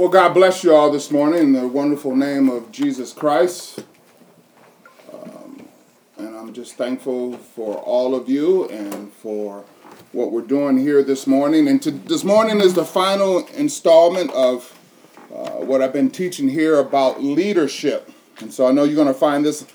Well, 0.00 0.08
God 0.08 0.32
bless 0.32 0.64
you 0.64 0.74
all 0.74 0.90
this 0.90 1.10
morning 1.10 1.40
in 1.40 1.52
the 1.52 1.68
wonderful 1.68 2.16
name 2.16 2.48
of 2.48 2.72
Jesus 2.72 3.12
Christ. 3.12 3.84
Um, 5.12 5.68
and 6.16 6.34
I'm 6.34 6.54
just 6.54 6.76
thankful 6.76 7.36
for 7.36 7.74
all 7.76 8.14
of 8.14 8.26
you 8.26 8.66
and 8.70 9.12
for 9.12 9.62
what 10.12 10.32
we're 10.32 10.40
doing 10.40 10.78
here 10.78 11.02
this 11.02 11.26
morning. 11.26 11.68
And 11.68 11.82
to, 11.82 11.90
this 11.90 12.24
morning 12.24 12.62
is 12.62 12.72
the 12.72 12.86
final 12.86 13.46
installment 13.48 14.30
of 14.30 14.74
uh, 15.34 15.50
what 15.66 15.82
I've 15.82 15.92
been 15.92 16.10
teaching 16.10 16.48
here 16.48 16.78
about 16.78 17.22
leadership. 17.22 18.10
And 18.38 18.50
so 18.50 18.66
I 18.66 18.72
know 18.72 18.84
you're 18.84 18.96
going 18.96 19.06
to 19.06 19.12
find 19.12 19.44
this 19.44 19.66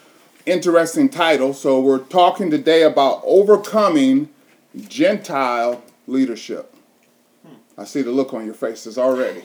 interesting 0.47 1.07
title. 1.07 1.53
So 1.53 1.79
we're 1.79 1.99
talking 1.99 2.49
today 2.49 2.81
about 2.81 3.21
overcoming 3.25 4.29
Gentile 4.75 5.83
leadership. 6.07 6.73
I 7.77 7.83
see 7.83 8.01
the 8.01 8.09
look 8.09 8.33
on 8.33 8.43
your 8.43 8.55
faces 8.55 8.97
already. 8.97 9.43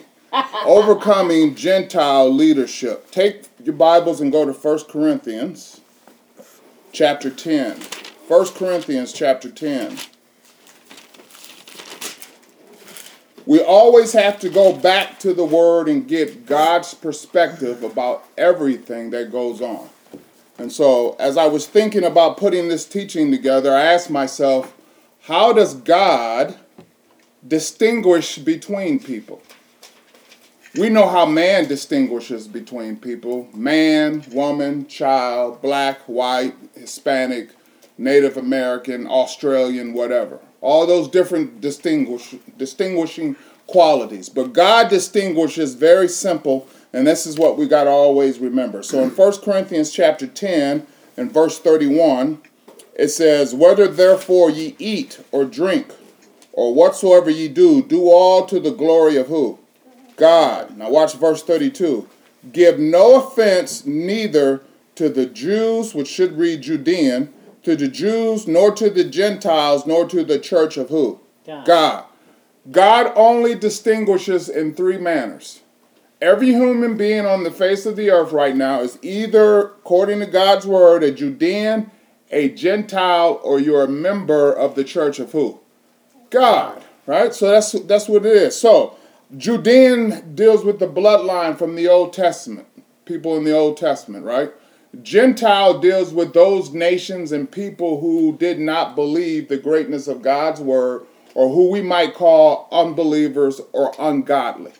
Overcoming 0.65 1.55
Gentile 1.55 2.33
leadership. 2.33 3.11
Take 3.11 3.43
your 3.61 3.75
Bibles 3.75 4.21
and 4.21 4.31
go 4.31 4.45
to 4.45 4.53
1 4.53 4.79
Corinthians 4.85 5.81
chapter 6.93 7.29
10. 7.29 7.77
1 8.27 8.47
Corinthians 8.53 9.11
chapter 9.11 9.49
10. 9.49 9.97
We 13.45 13.59
always 13.61 14.13
have 14.13 14.39
to 14.39 14.49
go 14.49 14.71
back 14.71 15.19
to 15.19 15.33
the 15.33 15.43
Word 15.43 15.89
and 15.89 16.07
get 16.07 16.45
God's 16.45 16.93
perspective 16.93 17.83
about 17.83 18.23
everything 18.37 19.09
that 19.09 19.31
goes 19.31 19.61
on. 19.61 19.89
And 20.57 20.71
so, 20.71 21.17
as 21.19 21.35
I 21.35 21.47
was 21.47 21.67
thinking 21.67 22.05
about 22.05 22.37
putting 22.37 22.69
this 22.69 22.85
teaching 22.85 23.31
together, 23.31 23.75
I 23.75 23.81
asked 23.81 24.09
myself, 24.09 24.73
how 25.23 25.51
does 25.51 25.73
God 25.73 26.57
distinguish 27.45 28.37
between 28.37 28.99
people? 28.99 29.41
We 30.73 30.87
know 30.87 31.09
how 31.09 31.25
man 31.25 31.67
distinguishes 31.67 32.47
between 32.47 32.95
people 32.95 33.49
man, 33.53 34.23
woman, 34.31 34.87
child, 34.87 35.61
black, 35.61 35.99
white, 36.07 36.55
Hispanic, 36.75 37.49
Native 37.97 38.37
American, 38.37 39.05
Australian, 39.05 39.93
whatever. 39.93 40.39
All 40.61 40.87
those 40.87 41.09
different 41.09 41.59
distinguish, 41.59 42.35
distinguishing 42.57 43.35
qualities. 43.67 44.29
But 44.29 44.53
God 44.53 44.87
distinguishes 44.89 45.75
very 45.75 46.07
simple, 46.07 46.69
and 46.93 47.05
this 47.05 47.27
is 47.27 47.37
what 47.37 47.57
we 47.57 47.67
got 47.67 47.83
to 47.83 47.89
always 47.89 48.39
remember. 48.39 48.81
So 48.81 49.03
in 49.03 49.09
1 49.09 49.31
Corinthians 49.39 49.91
chapter 49.91 50.25
10 50.25 50.87
and 51.17 51.33
verse 51.33 51.59
31, 51.59 52.41
it 52.95 53.09
says, 53.09 53.53
Whether 53.53 53.89
therefore 53.89 54.49
ye 54.49 54.75
eat 54.79 55.19
or 55.33 55.43
drink, 55.43 55.93
or 56.53 56.73
whatsoever 56.73 57.29
ye 57.29 57.49
do, 57.49 57.81
do 57.81 58.09
all 58.09 58.45
to 58.45 58.59
the 58.59 58.71
glory 58.71 59.17
of 59.17 59.27
who? 59.27 59.59
God. 60.21 60.77
Now 60.77 60.91
watch 60.91 61.15
verse 61.15 61.41
32. 61.41 62.07
Give 62.51 62.77
no 62.77 63.15
offense 63.15 63.87
neither 63.87 64.61
to 64.93 65.09
the 65.09 65.25
Jews, 65.25 65.95
which 65.95 66.07
should 66.07 66.37
read 66.37 66.61
Judean, 66.61 67.33
to 67.63 67.75
the 67.75 67.87
Jews, 67.87 68.47
nor 68.47 68.71
to 68.75 68.91
the 68.91 69.03
Gentiles, 69.03 69.87
nor 69.87 70.07
to 70.07 70.23
the 70.23 70.37
church 70.37 70.77
of 70.77 70.89
who? 70.89 71.19
God. 71.43 71.65
God. 71.65 72.05
God 72.69 73.11
only 73.15 73.55
distinguishes 73.55 74.47
in 74.47 74.75
three 74.75 74.99
manners. 74.99 75.61
Every 76.21 76.49
human 76.49 76.97
being 76.97 77.25
on 77.25 77.43
the 77.43 77.49
face 77.49 77.87
of 77.87 77.95
the 77.95 78.11
earth 78.11 78.31
right 78.31 78.55
now 78.55 78.81
is 78.81 78.99
either, 79.01 79.61
according 79.61 80.19
to 80.19 80.27
God's 80.27 80.67
word, 80.67 81.01
a 81.01 81.11
Judean, 81.11 81.89
a 82.29 82.49
Gentile, 82.49 83.39
or 83.43 83.59
you're 83.59 83.85
a 83.85 83.87
member 83.87 84.53
of 84.53 84.75
the 84.75 84.83
church 84.83 85.17
of 85.17 85.31
who? 85.31 85.61
God. 86.29 86.83
Right? 87.07 87.33
So 87.33 87.49
that's 87.49 87.71
that's 87.71 88.07
what 88.07 88.23
it 88.23 88.35
is. 88.35 88.55
So 88.55 88.97
Judean 89.37 90.35
deals 90.35 90.65
with 90.65 90.79
the 90.79 90.87
bloodline 90.87 91.57
from 91.57 91.75
the 91.75 91.87
Old 91.87 92.11
Testament, 92.11 92.67
people 93.05 93.37
in 93.37 93.43
the 93.43 93.55
Old 93.55 93.77
Testament, 93.77 94.25
right? 94.25 94.51
Gentile 95.01 95.79
deals 95.79 96.13
with 96.13 96.33
those 96.33 96.71
nations 96.71 97.31
and 97.31 97.49
people 97.49 98.01
who 98.01 98.35
did 98.37 98.59
not 98.59 98.93
believe 98.93 99.47
the 99.47 99.57
greatness 99.57 100.07
of 100.07 100.21
God's 100.21 100.59
word 100.59 101.05
or 101.33 101.47
who 101.47 101.69
we 101.69 101.81
might 101.81 102.13
call 102.13 102.67
unbelievers 102.73 103.61
or 103.71 103.93
ungodly. 103.97 104.73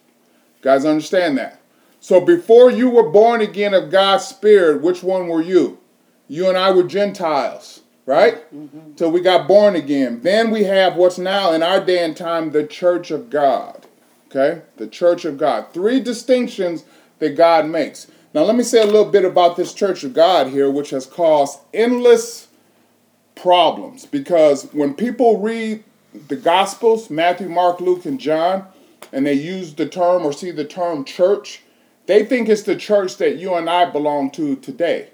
Guys, 0.62 0.84
understand 0.86 1.38
that. 1.38 1.62
So 2.02 2.20
before 2.20 2.70
you 2.70 2.90
were 2.90 3.10
born 3.10 3.40
again 3.40 3.74
of 3.74 3.90
God's 3.90 4.26
Spirit, 4.26 4.82
which 4.82 5.02
one 5.02 5.28
were 5.28 5.42
you? 5.42 5.80
You 6.28 6.50
and 6.50 6.58
I 6.58 6.72
were 6.72 6.84
Gentiles, 6.84 7.82
right? 8.06 8.36
Mm-hmm. 8.54 8.98
So 8.98 9.08
we 9.08 9.22
got 9.22 9.48
born 9.48 9.76
again. 9.76 10.22
Then 10.22 10.52
we 10.52 10.64
have 10.64 10.96
what's 10.96 11.18
now 11.18 11.54
in 11.54 11.64
our 11.64 11.84
day 11.84 12.04
and 12.04 12.18
time 12.18 12.52
the 12.52 12.66
church 12.66 13.12
of 13.12 13.30
God. 13.30 13.81
Okay? 14.34 14.62
The 14.78 14.88
church 14.88 15.26
of 15.26 15.38
God. 15.38 15.68
Three 15.74 16.00
distinctions 16.00 16.86
that 17.20 17.36
God 17.36 17.68
makes. 17.68 18.08
Now, 18.34 18.44
let 18.44 18.56
me 18.56 18.64
say 18.64 18.82
a 18.82 18.86
little 18.86 19.12
bit 19.12 19.26
about 19.26 19.58
this 19.58 19.74
church 19.74 20.04
of 20.04 20.14
God 20.14 20.48
here, 20.48 20.72
which 20.72 20.92
has 20.92 21.06
caused 21.06 21.60
endless 21.74 22.48
problems. 23.36 24.06
Because 24.06 24.72
when 24.74 24.94
people 24.94 25.40
read 25.40 25.84
the 26.30 26.38
Gospels, 26.38 27.10
Matthew, 27.10 27.50
Mark, 27.50 27.82
Luke, 27.82 28.06
and 28.06 28.20
John, 28.20 28.68
and 29.12 29.26
they 29.26 29.34
use 29.34 29.74
the 29.74 29.88
term 29.88 30.26
or 30.26 30.32
see 30.32 30.52
the 30.52 30.66
term 30.66 31.04
church, 31.04 31.62
they 32.06 32.26
think 32.26 32.48
it's 32.48 32.64
the 32.64 32.76
church 32.76 33.18
that 33.18 33.38
you 33.38 33.54
and 33.54 33.70
I 33.70 33.90
belong 33.90 34.32
to 34.32 34.56
today. 34.56 35.10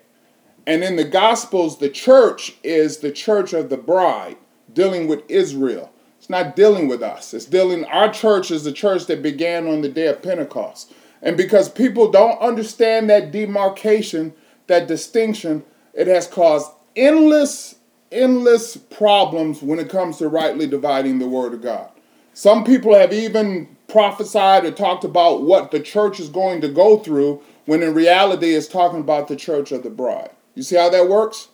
And 0.68 0.84
in 0.84 0.96
the 0.96 1.04
Gospels, 1.06 1.80
the 1.80 1.90
church 1.90 2.56
is 2.64 2.98
the 2.98 3.12
church 3.12 3.54
of 3.54 3.70
the 3.70 3.78
bride, 3.78 4.38
dealing 4.72 5.08
with 5.08 5.24
Israel. 5.30 5.92
It's 6.28 6.30
not 6.30 6.58
dealing 6.58 6.90
with 6.90 7.02
us. 7.02 7.34
It's 7.34 7.46
dealing, 7.46 7.86
our 7.86 8.12
church 8.12 8.52
is 8.52 8.66
the 8.66 8.74
church 8.74 9.06
that 9.06 9.24
began 9.24 9.66
on 9.66 9.80
the 9.80 9.88
day 9.88 10.08
of 10.08 10.22
Pentecost. 10.22 10.92
And 11.22 11.38
because 11.38 11.70
people 11.70 12.12
don't 12.12 12.38
understand 12.42 13.10
that 13.10 13.32
demarcation, 13.32 14.34
that 14.68 14.90
distinction, 14.90 15.64
it 15.94 16.08
has 16.08 16.28
caused 16.28 16.70
endless, 16.98 17.76
endless 18.12 18.76
problems 18.76 19.62
when 19.62 19.80
it 19.80 19.90
comes 19.90 20.18
to 20.18 20.28
rightly 20.28 20.68
dividing 20.68 21.20
the 21.20 21.30
Word 21.30 21.54
of 21.54 21.62
God. 21.62 21.90
Some 22.34 22.66
people 22.66 22.94
have 22.94 23.14
even 23.14 23.78
prophesied 23.88 24.66
or 24.66 24.72
talked 24.72 25.06
about 25.06 25.44
what 25.44 25.72
the 25.72 25.80
church 25.80 26.20
is 26.20 26.28
going 26.28 26.60
to 26.60 26.68
go 26.68 26.98
through 26.98 27.42
when 27.68 27.82
in 27.82 27.94
reality 27.94 28.54
it's 28.54 28.68
talking 28.68 29.00
about 29.00 29.30
the 29.30 29.38
church 29.38 29.72
of 29.72 29.82
the 29.82 29.90
bride. 29.90 30.32
You 30.56 30.64
see 30.64 30.76
how 30.76 30.90
that 30.90 31.08
works? 31.08 31.48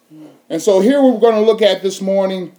And 0.50 0.60
so 0.60 0.80
here 0.80 1.00
we're 1.04 1.20
going 1.20 1.36
to 1.36 1.42
look 1.42 1.62
at 1.62 1.84
this 1.84 2.02
morning 2.02 2.54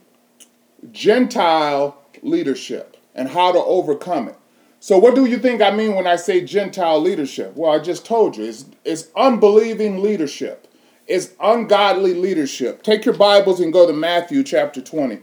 Gentile 0.93 2.01
leadership 2.25 2.97
and 3.15 3.29
how 3.29 3.53
to 3.53 3.59
overcome 3.59 4.29
it. 4.29 4.37
So, 4.81 4.99
what 4.99 5.15
do 5.15 5.25
you 5.25 5.39
think 5.39 5.63
I 5.63 5.71
mean 5.71 5.95
when 5.95 6.07
I 6.07 6.17
say 6.17 6.45
Gentile 6.45 7.01
leadership? 7.01 7.55
Well, 7.57 7.71
I 7.71 7.79
just 7.79 8.05
told 8.05 8.37
you 8.37 8.45
it's, 8.45 8.67
it's 8.85 9.09
unbelieving 9.17 10.03
leadership, 10.03 10.69
it's 11.07 11.33
ungodly 11.41 12.15
leadership. 12.15 12.83
Take 12.83 13.05
your 13.05 13.15
Bibles 13.15 13.61
and 13.61 13.73
go 13.73 13.87
to 13.87 13.93
Matthew 13.93 14.43
chapter 14.43 14.81
20. 14.81 15.21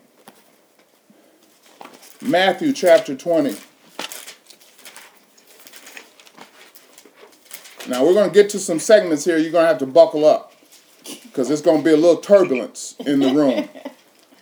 Matthew 2.21 2.71
chapter 2.71 3.15
20. 3.15 3.55
Now, 7.87 8.05
we're 8.05 8.13
going 8.13 8.29
to 8.29 8.33
get 8.33 8.49
to 8.51 8.59
some 8.59 8.79
segments 8.79 9.25
here. 9.25 9.37
You're 9.37 9.51
going 9.51 9.63
to 9.63 9.67
have 9.67 9.79
to 9.79 9.87
buckle 9.87 10.23
up 10.25 10.53
because 11.23 11.49
it's 11.49 11.61
going 11.61 11.79
to 11.79 11.83
be 11.83 11.91
a 11.91 11.97
little 11.97 12.21
turbulence 12.21 12.95
in 12.99 13.19
the 13.19 13.33
room. 13.33 13.67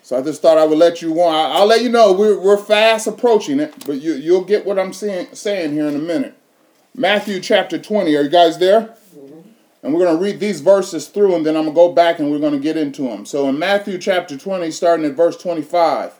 So 0.09 0.17
I 0.17 0.23
just 0.23 0.41
thought 0.41 0.57
I 0.57 0.65
would 0.65 0.79
let 0.79 1.03
you 1.03 1.13
know. 1.13 1.21
I'll 1.21 1.67
let 1.67 1.83
you 1.83 1.89
know 1.89 2.11
we're, 2.11 2.39
we're 2.39 2.57
fast 2.57 3.05
approaching 3.05 3.59
it, 3.59 3.85
but 3.85 4.01
you, 4.01 4.13
you'll 4.13 4.43
get 4.43 4.65
what 4.65 4.79
I'm 4.79 4.91
saying, 4.91 5.27
saying 5.33 5.73
here 5.73 5.87
in 5.87 5.93
a 5.93 5.99
minute. 5.99 6.35
Matthew 6.95 7.39
chapter 7.39 7.77
20. 7.77 8.15
Are 8.15 8.23
you 8.23 8.29
guys 8.29 8.57
there? 8.57 8.95
Mm-hmm. 9.15 9.49
And 9.83 9.93
we're 9.93 10.05
going 10.05 10.17
to 10.17 10.23
read 10.23 10.39
these 10.39 10.61
verses 10.61 11.09
through, 11.09 11.35
and 11.35 11.45
then 11.45 11.55
I'm 11.55 11.65
going 11.65 11.75
to 11.75 11.79
go 11.79 11.91
back 11.93 12.17
and 12.17 12.31
we're 12.31 12.39
going 12.39 12.53
to 12.53 12.59
get 12.59 12.75
into 12.75 13.03
them. 13.03 13.23
So 13.23 13.47
in 13.49 13.59
Matthew 13.59 13.99
chapter 13.99 14.35
20, 14.35 14.71
starting 14.71 15.05
at 15.05 15.13
verse 15.13 15.37
25. 15.37 16.19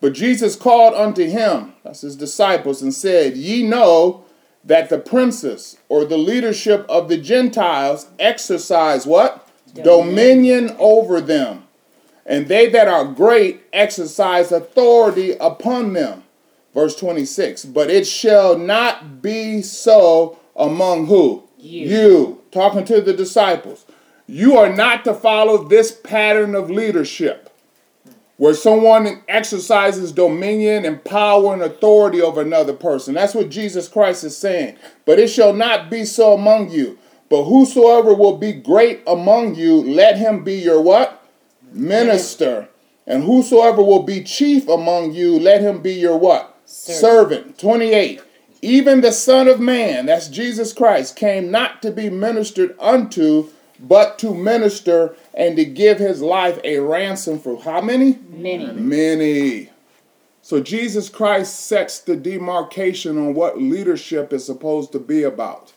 But 0.00 0.14
Jesus 0.14 0.56
called 0.56 0.94
unto 0.94 1.28
him, 1.28 1.74
that's 1.84 2.00
his 2.00 2.16
disciples, 2.16 2.80
and 2.80 2.94
said, 2.94 3.36
Ye 3.36 3.62
know 3.62 4.24
that 4.64 4.88
the 4.88 4.98
princes 4.98 5.76
or 5.90 6.06
the 6.06 6.16
leadership 6.16 6.86
of 6.88 7.10
the 7.10 7.18
Gentiles 7.18 8.08
exercise 8.18 9.06
what? 9.06 9.46
Dominion, 9.74 9.84
Dominion 9.84 10.76
over 10.78 11.20
them 11.20 11.67
and 12.28 12.46
they 12.46 12.68
that 12.68 12.86
are 12.86 13.06
great 13.06 13.62
exercise 13.72 14.52
authority 14.52 15.32
upon 15.40 15.94
them. 15.94 16.22
Verse 16.74 16.94
26. 16.94 17.64
But 17.64 17.90
it 17.90 18.06
shall 18.06 18.56
not 18.56 19.22
be 19.22 19.62
so 19.62 20.38
among 20.54 21.06
who? 21.06 21.42
You. 21.58 21.88
you. 21.88 22.42
Talking 22.52 22.84
to 22.84 23.00
the 23.00 23.14
disciples. 23.14 23.86
You 24.26 24.58
are 24.58 24.72
not 24.72 25.04
to 25.04 25.14
follow 25.14 25.64
this 25.64 25.90
pattern 25.90 26.54
of 26.54 26.70
leadership 26.70 27.50
where 28.36 28.54
someone 28.54 29.22
exercises 29.26 30.12
dominion 30.12 30.84
and 30.84 31.02
power 31.02 31.54
and 31.54 31.62
authority 31.62 32.20
over 32.20 32.42
another 32.42 32.74
person. 32.74 33.14
That's 33.14 33.34
what 33.34 33.48
Jesus 33.48 33.88
Christ 33.88 34.22
is 34.22 34.36
saying. 34.36 34.76
But 35.06 35.18
it 35.18 35.28
shall 35.28 35.54
not 35.54 35.90
be 35.90 36.04
so 36.04 36.34
among 36.34 36.70
you. 36.70 36.98
But 37.30 37.44
whosoever 37.44 38.14
will 38.14 38.36
be 38.36 38.52
great 38.52 39.00
among 39.06 39.54
you, 39.54 39.82
let 39.82 40.18
him 40.18 40.44
be 40.44 40.54
your 40.56 40.80
what? 40.80 41.17
Minister. 41.72 42.68
And 43.06 43.24
whosoever 43.24 43.82
will 43.82 44.02
be 44.02 44.22
chief 44.22 44.68
among 44.68 45.12
you, 45.12 45.38
let 45.38 45.62
him 45.62 45.80
be 45.80 45.94
your 45.94 46.18
what? 46.18 46.58
Servant. 46.66 47.00
Servant. 47.00 47.58
28. 47.58 48.20
Even 48.60 49.00
the 49.00 49.12
Son 49.12 49.48
of 49.48 49.60
Man, 49.60 50.06
that's 50.06 50.28
Jesus 50.28 50.72
Christ, 50.72 51.16
came 51.16 51.50
not 51.50 51.80
to 51.82 51.90
be 51.90 52.10
ministered 52.10 52.76
unto, 52.78 53.48
but 53.80 54.18
to 54.18 54.34
minister 54.34 55.14
and 55.32 55.56
to 55.56 55.64
give 55.64 55.98
his 55.98 56.20
life 56.20 56.58
a 56.64 56.80
ransom 56.80 57.38
for 57.38 57.62
how 57.62 57.80
many? 57.80 58.18
Many. 58.28 58.72
Many. 58.72 59.70
So 60.42 60.60
Jesus 60.60 61.08
Christ 61.08 61.60
sets 61.60 62.00
the 62.00 62.16
demarcation 62.16 63.16
on 63.16 63.34
what 63.34 63.60
leadership 63.60 64.32
is 64.32 64.44
supposed 64.44 64.92
to 64.92 64.98
be 64.98 65.22
about. 65.22 65.72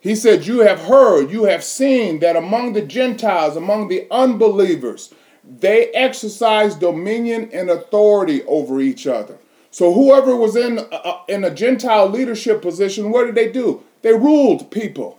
He 0.00 0.14
said, 0.14 0.46
You 0.46 0.60
have 0.60 0.80
heard, 0.80 1.30
you 1.30 1.44
have 1.44 1.62
seen 1.62 2.20
that 2.20 2.36
among 2.36 2.72
the 2.72 2.82
Gentiles, 2.82 3.56
among 3.56 3.88
the 3.88 4.06
unbelievers, 4.10 5.14
they 5.58 5.86
exercise 5.88 6.76
dominion 6.76 7.50
and 7.52 7.70
authority 7.70 8.44
over 8.44 8.80
each 8.80 9.06
other. 9.06 9.38
So 9.72 9.92
whoever 9.92 10.36
was 10.36 10.56
in 10.56 10.78
a, 10.78 10.82
uh, 10.82 11.00
uh, 11.04 11.20
in 11.28 11.44
a 11.44 11.50
Gentile 11.50 12.08
leadership 12.08 12.62
position, 12.62 13.10
what 13.10 13.26
did 13.26 13.34
they 13.34 13.50
do? 13.50 13.82
They 14.02 14.12
ruled 14.12 14.70
people. 14.70 15.18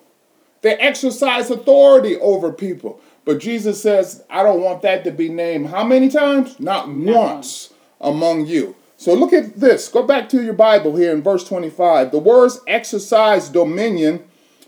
They 0.62 0.76
exercised 0.76 1.52
authority 1.52 2.18
over 2.18 2.52
people. 2.52 3.00
But 3.26 3.40
Jesus 3.40 3.82
says, 3.82 4.24
I 4.30 4.44
don't 4.44 4.62
want 4.62 4.82
that 4.82 5.04
to 5.04 5.12
be 5.12 5.30
named 5.30 5.68
how 5.68 5.84
many 5.84 6.10
times? 6.10 6.60
Not 6.60 6.90
once 6.90 7.74
among 8.00 8.48
you. 8.48 8.76
So 8.98 9.14
look 9.14 9.34
at 9.34 9.60
this. 9.60 9.88
Go 9.88 10.04
back 10.04 10.30
to 10.30 10.44
your 10.44 10.54
Bible 10.54 10.96
here 10.96 11.12
in 11.12 11.24
verse 11.24 11.48
25. 11.48 12.12
The 12.12 12.20
words 12.20 12.60
exercise 12.68 13.50
dominion, 13.50 14.24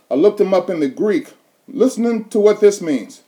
I 0.10 0.16
looked 0.16 0.40
them 0.40 0.54
up 0.54 0.70
in 0.70 0.80
the 0.80 0.90
Greek. 0.90 1.34
Listening 1.68 2.26
to 2.30 2.40
what 2.40 2.60
this 2.60 2.82
means. 2.82 3.23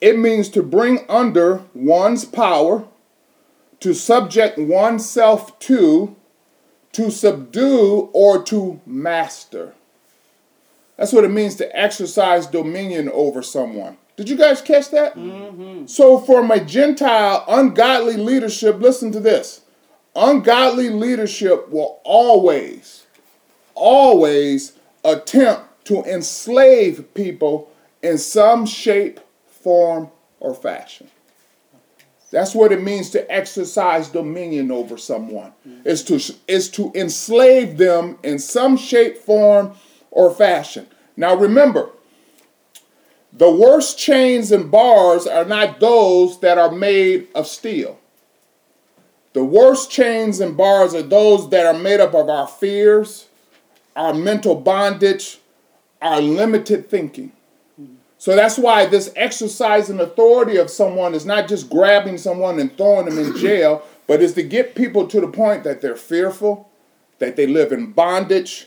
It 0.00 0.18
means 0.18 0.48
to 0.50 0.62
bring 0.62 1.04
under 1.08 1.62
one's 1.74 2.24
power, 2.24 2.86
to 3.80 3.94
subject 3.94 4.58
oneself 4.58 5.58
to, 5.60 6.16
to 6.92 7.10
subdue, 7.10 8.10
or 8.12 8.42
to 8.44 8.80
master. 8.86 9.74
That's 10.96 11.12
what 11.12 11.24
it 11.24 11.30
means 11.30 11.54
to 11.56 11.76
exercise 11.78 12.46
dominion 12.46 13.08
over 13.12 13.42
someone. 13.42 13.96
Did 14.16 14.28
you 14.28 14.36
guys 14.36 14.60
catch 14.60 14.90
that? 14.90 15.14
Mm-hmm. 15.14 15.86
So, 15.86 16.18
from 16.18 16.50
a 16.50 16.58
Gentile, 16.64 17.44
ungodly 17.46 18.16
leadership, 18.16 18.80
listen 18.80 19.12
to 19.12 19.20
this 19.20 19.62
ungodly 20.18 20.90
leadership 20.90 21.68
will 21.70 22.00
always, 22.04 23.06
always 23.74 24.72
attempt 25.04 25.84
to 25.86 26.02
enslave 26.04 27.14
people 27.14 27.70
in 28.02 28.18
some 28.18 28.66
shape, 28.66 29.20
form, 29.62 30.10
or 30.40 30.54
fashion. 30.54 31.08
That's 32.30 32.54
what 32.54 32.72
it 32.72 32.82
means 32.82 33.10
to 33.10 33.30
exercise 33.32 34.08
dominion 34.08 34.70
over 34.70 34.98
someone. 34.98 35.52
Mm-hmm. 35.66 35.88
Is 35.88 36.02
to 36.04 36.34
is 36.46 36.68
to 36.70 36.92
enslave 36.94 37.78
them 37.78 38.18
in 38.22 38.38
some 38.38 38.76
shape, 38.76 39.16
form, 39.16 39.72
or 40.10 40.34
fashion. 40.34 40.86
Now 41.16 41.34
remember, 41.34 41.90
the 43.32 43.50
worst 43.50 43.98
chains 43.98 44.52
and 44.52 44.70
bars 44.70 45.26
are 45.26 45.44
not 45.44 45.80
those 45.80 46.40
that 46.40 46.58
are 46.58 46.70
made 46.70 47.28
of 47.34 47.46
steel. 47.46 47.98
The 49.32 49.44
worst 49.44 49.90
chains 49.90 50.40
and 50.40 50.56
bars 50.56 50.94
are 50.94 51.02
those 51.02 51.48
that 51.50 51.66
are 51.66 51.78
made 51.78 52.00
up 52.00 52.14
of 52.14 52.28
our 52.28 52.48
fears, 52.48 53.26
our 53.94 54.12
mental 54.12 54.54
bondage, 54.54 55.38
our 56.02 56.20
limited 56.20 56.90
thinking. 56.90 57.32
So 58.18 58.34
that's 58.34 58.58
why 58.58 58.86
this 58.86 59.12
exercising 59.14 60.00
authority 60.00 60.56
of 60.56 60.70
someone 60.70 61.14
is 61.14 61.24
not 61.24 61.48
just 61.48 61.70
grabbing 61.70 62.18
someone 62.18 62.58
and 62.58 62.76
throwing 62.76 63.06
them 63.06 63.18
in 63.18 63.36
jail, 63.36 63.84
but 64.08 64.20
is 64.20 64.34
to 64.34 64.42
get 64.42 64.74
people 64.74 65.06
to 65.06 65.20
the 65.20 65.28
point 65.28 65.62
that 65.62 65.80
they're 65.80 65.96
fearful, 65.96 66.68
that 67.20 67.36
they 67.36 67.46
live 67.46 67.70
in 67.70 67.92
bondage, 67.92 68.66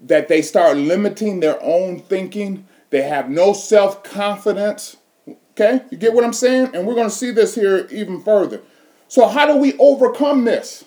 that 0.00 0.28
they 0.28 0.40
start 0.40 0.76
limiting 0.76 1.40
their 1.40 1.60
own 1.62 1.98
thinking, 1.98 2.66
they 2.90 3.02
have 3.02 3.28
no 3.28 3.52
self 3.52 4.04
confidence. 4.04 4.96
Okay, 5.52 5.82
you 5.90 5.98
get 5.98 6.14
what 6.14 6.24
I'm 6.24 6.32
saying? 6.32 6.70
And 6.74 6.86
we're 6.86 6.94
going 6.94 7.08
to 7.08 7.14
see 7.14 7.30
this 7.30 7.54
here 7.54 7.86
even 7.90 8.20
further. 8.22 8.60
So, 9.08 9.28
how 9.28 9.46
do 9.46 9.56
we 9.56 9.76
overcome 9.78 10.44
this? 10.44 10.84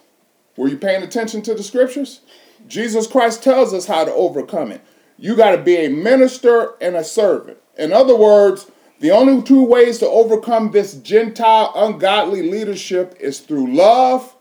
Were 0.58 0.68
you 0.68 0.78
paying 0.78 1.04
attention 1.04 1.42
to 1.44 1.54
the 1.54 1.64
scriptures? 1.64 2.22
Jesus 2.68 3.08
Christ 3.08 3.44
tells 3.44 3.74
us 3.74 3.86
how 3.86 4.06
to 4.06 4.14
overcome 4.14 4.72
it. 4.72 4.82
You 5.18 5.36
got 5.36 5.52
to 5.52 5.62
be 5.62 5.78
a 5.78 5.90
minister 5.90 6.74
and 6.82 6.96
a 6.96 7.04
servant. 7.04 7.58
In 7.78 7.94
other 7.94 8.16
words, 8.16 8.72
the 9.00 9.12
only 9.12 9.42
two 9.42 9.64
ways 9.64 10.00
to 10.00 10.08
overcome 10.08 10.72
this 10.72 10.94
Gentile 10.94 11.72
ungodly 11.76 12.50
leadership 12.50 13.16
is 13.20 13.40
through 13.40 13.74
love 13.74 14.36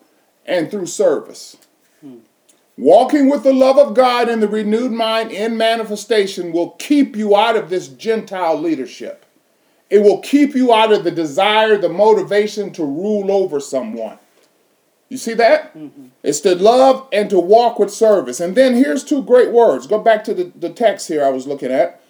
and 0.47 0.71
through 0.71 0.87
service. 0.87 1.57
Hmm. 2.01 2.19
Walking 2.77 3.29
with 3.29 3.43
the 3.43 3.53
love 3.53 3.79
of 3.79 3.95
God 3.95 4.29
and 4.29 4.43
the 4.43 4.49
renewed 4.49 4.93
mind 4.93 5.31
in 5.31 5.57
manifestation 5.57 6.53
will 6.53 6.71
keep 6.71 7.17
you 7.17 7.37
out 7.37 7.57
of 7.57 7.71
this 7.71 7.89
Gentile 7.89 8.61
leadership. 8.61 9.27
It 9.91 10.03
will 10.03 10.21
keep 10.21 10.55
you 10.55 10.73
out 10.73 10.93
of 10.93 11.05
the 11.05 11.11
desire, 11.11 11.77
the 11.77 11.89
motivation 11.89 12.73
to 12.73 12.85
rule 12.85 13.31
over 13.31 13.61
someone. 13.61 14.19
You 15.09 15.19
see 15.19 15.35
that? 15.35 15.77
Mm-hmm. 15.77 16.07
It's 16.23 16.41
to 16.41 16.55
love 16.57 17.07
and 17.13 17.31
to 17.31 17.39
walk 17.39 17.79
with 17.79 17.93
service. 17.93 18.41
And 18.41 18.57
then 18.57 18.75
here's 18.75 19.05
two 19.05 19.23
great 19.23 19.53
words. 19.53 19.87
Go 19.87 20.01
back 20.01 20.25
to 20.25 20.35
the, 20.35 20.51
the 20.57 20.71
text 20.71 21.07
here 21.09 21.25
I 21.25 21.29
was 21.29 21.47
looking 21.47 21.71
at. 21.71 22.01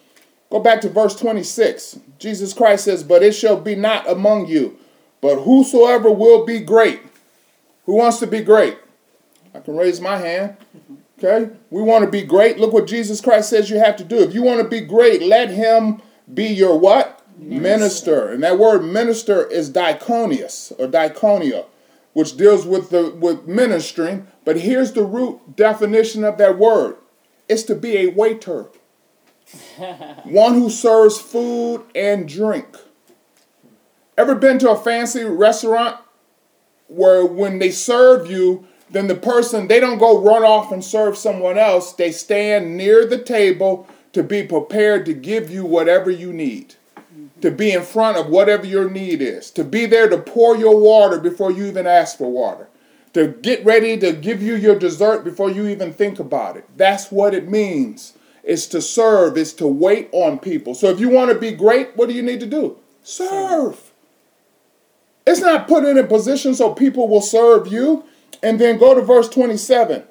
Go 0.49 0.59
back 0.59 0.81
to 0.81 0.89
verse 0.89 1.15
26. 1.15 1.99
Jesus 2.19 2.53
Christ 2.53 2.85
says, 2.85 3.03
But 3.03 3.23
it 3.23 3.33
shall 3.33 3.59
be 3.59 3.75
not 3.75 4.09
among 4.09 4.47
you, 4.47 4.77
but 5.21 5.41
whosoever 5.41 6.11
will 6.11 6.45
be 6.45 6.59
great. 6.59 7.01
Who 7.85 7.95
wants 7.95 8.19
to 8.19 8.27
be 8.27 8.41
great? 8.41 8.77
I 9.53 9.59
can 9.59 9.77
raise 9.77 10.01
my 10.01 10.17
hand. 10.17 10.57
Okay? 11.17 11.53
We 11.69 11.81
want 11.81 12.03
to 12.05 12.11
be 12.11 12.23
great. 12.23 12.59
Look 12.59 12.73
what 12.73 12.87
Jesus 12.87 13.21
Christ 13.21 13.49
says 13.49 13.69
you 13.69 13.79
have 13.79 13.95
to 13.97 14.03
do. 14.03 14.17
If 14.19 14.33
you 14.33 14.43
want 14.43 14.61
to 14.61 14.67
be 14.67 14.81
great, 14.81 15.21
let 15.21 15.49
him 15.49 16.01
be 16.33 16.45
your 16.45 16.77
what? 16.77 17.21
Minister. 17.37 17.61
minister. 17.61 18.29
And 18.29 18.43
that 18.43 18.59
word 18.59 18.83
minister 18.83 19.45
is 19.45 19.69
diakonos 19.69 20.71
or 20.79 20.87
diakonia, 20.87 21.65
which 22.13 22.37
deals 22.37 22.65
with 22.65 22.89
the 22.91 23.11
with 23.11 23.45
ministering. 23.47 24.27
But 24.45 24.61
here's 24.61 24.93
the 24.93 25.03
root 25.03 25.55
definition 25.55 26.23
of 26.23 26.37
that 26.37 26.57
word. 26.57 26.95
It's 27.49 27.63
to 27.63 27.75
be 27.75 27.97
a 27.97 28.07
waiter. 28.07 28.67
One 30.23 30.55
who 30.55 30.69
serves 30.69 31.19
food 31.19 31.83
and 31.93 32.27
drink. 32.27 32.77
Ever 34.17 34.35
been 34.35 34.59
to 34.59 34.71
a 34.71 34.77
fancy 34.77 35.23
restaurant 35.23 35.97
where 36.87 37.25
when 37.25 37.59
they 37.59 37.71
serve 37.71 38.29
you, 38.29 38.67
then 38.89 39.07
the 39.07 39.15
person, 39.15 39.67
they 39.67 39.79
don't 39.79 39.97
go 39.97 40.21
run 40.21 40.43
off 40.43 40.71
and 40.71 40.83
serve 40.83 41.17
someone 41.17 41.57
else. 41.57 41.93
They 41.93 42.11
stand 42.11 42.77
near 42.77 43.05
the 43.05 43.17
table 43.17 43.87
to 44.13 44.23
be 44.23 44.43
prepared 44.43 45.05
to 45.05 45.13
give 45.13 45.49
you 45.49 45.65
whatever 45.65 46.09
you 46.09 46.31
need, 46.31 46.75
to 47.41 47.51
be 47.51 47.71
in 47.71 47.83
front 47.83 48.17
of 48.17 48.27
whatever 48.27 48.65
your 48.65 48.89
need 48.89 49.21
is, 49.21 49.51
to 49.51 49.63
be 49.63 49.85
there 49.85 50.07
to 50.07 50.17
pour 50.17 50.55
your 50.55 50.79
water 50.79 51.19
before 51.19 51.51
you 51.51 51.65
even 51.65 51.85
ask 51.85 52.17
for 52.17 52.31
water, 52.31 52.69
to 53.13 53.27
get 53.27 53.65
ready 53.65 53.97
to 53.97 54.13
give 54.13 54.41
you 54.41 54.55
your 54.55 54.79
dessert 54.79 55.23
before 55.23 55.51
you 55.51 55.67
even 55.67 55.91
think 55.91 56.19
about 56.19 56.55
it. 56.55 56.65
That's 56.77 57.11
what 57.11 57.33
it 57.33 57.49
means. 57.49 58.13
It's 58.45 58.67
to 58.67 58.81
serve, 58.81 59.37
is 59.37 59.53
to 59.53 59.65
wait 59.65 60.07
on 60.11 60.37
people. 60.37 60.75
So 60.75 60.89
if 60.89 60.99
you 60.99 61.09
want 61.09 61.31
to 61.31 61.39
be 61.39 61.51
great, 61.51 61.97
what 61.97 62.07
do 62.07 62.15
you 62.15 62.21
need 62.21 62.39
to 62.41 62.45
do? 62.45 62.77
Serve. 63.01 63.91
It's 65.25 65.41
not 65.41 65.67
put 65.67 65.83
in 65.83 65.97
a 65.97 66.03
position 66.03 66.53
so 66.53 66.71
people 66.71 67.07
will 67.07 67.21
serve 67.21 67.67
you. 67.67 68.05
And 68.43 68.59
then 68.59 68.77
go 68.77 68.93
to 68.93 69.01
verse 69.01 69.27
27. 69.29 70.03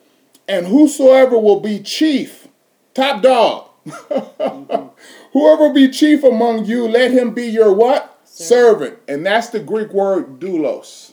And 0.48 0.66
whosoever 0.66 1.38
will 1.38 1.60
be 1.60 1.78
chief, 1.78 2.48
top 2.92 3.22
dog, 3.22 3.68
mm-hmm. 3.86 4.88
whoever 5.32 5.72
be 5.72 5.88
chief 5.88 6.24
among 6.24 6.64
you, 6.64 6.88
let 6.88 7.12
him 7.12 7.32
be 7.32 7.46
your 7.46 7.72
what? 7.72 8.20
Servant. 8.24 8.48
Servant. 8.48 8.98
And 9.06 9.24
that's 9.24 9.50
the 9.50 9.60
Greek 9.60 9.92
word 9.92 10.40
doulos. 10.40 11.12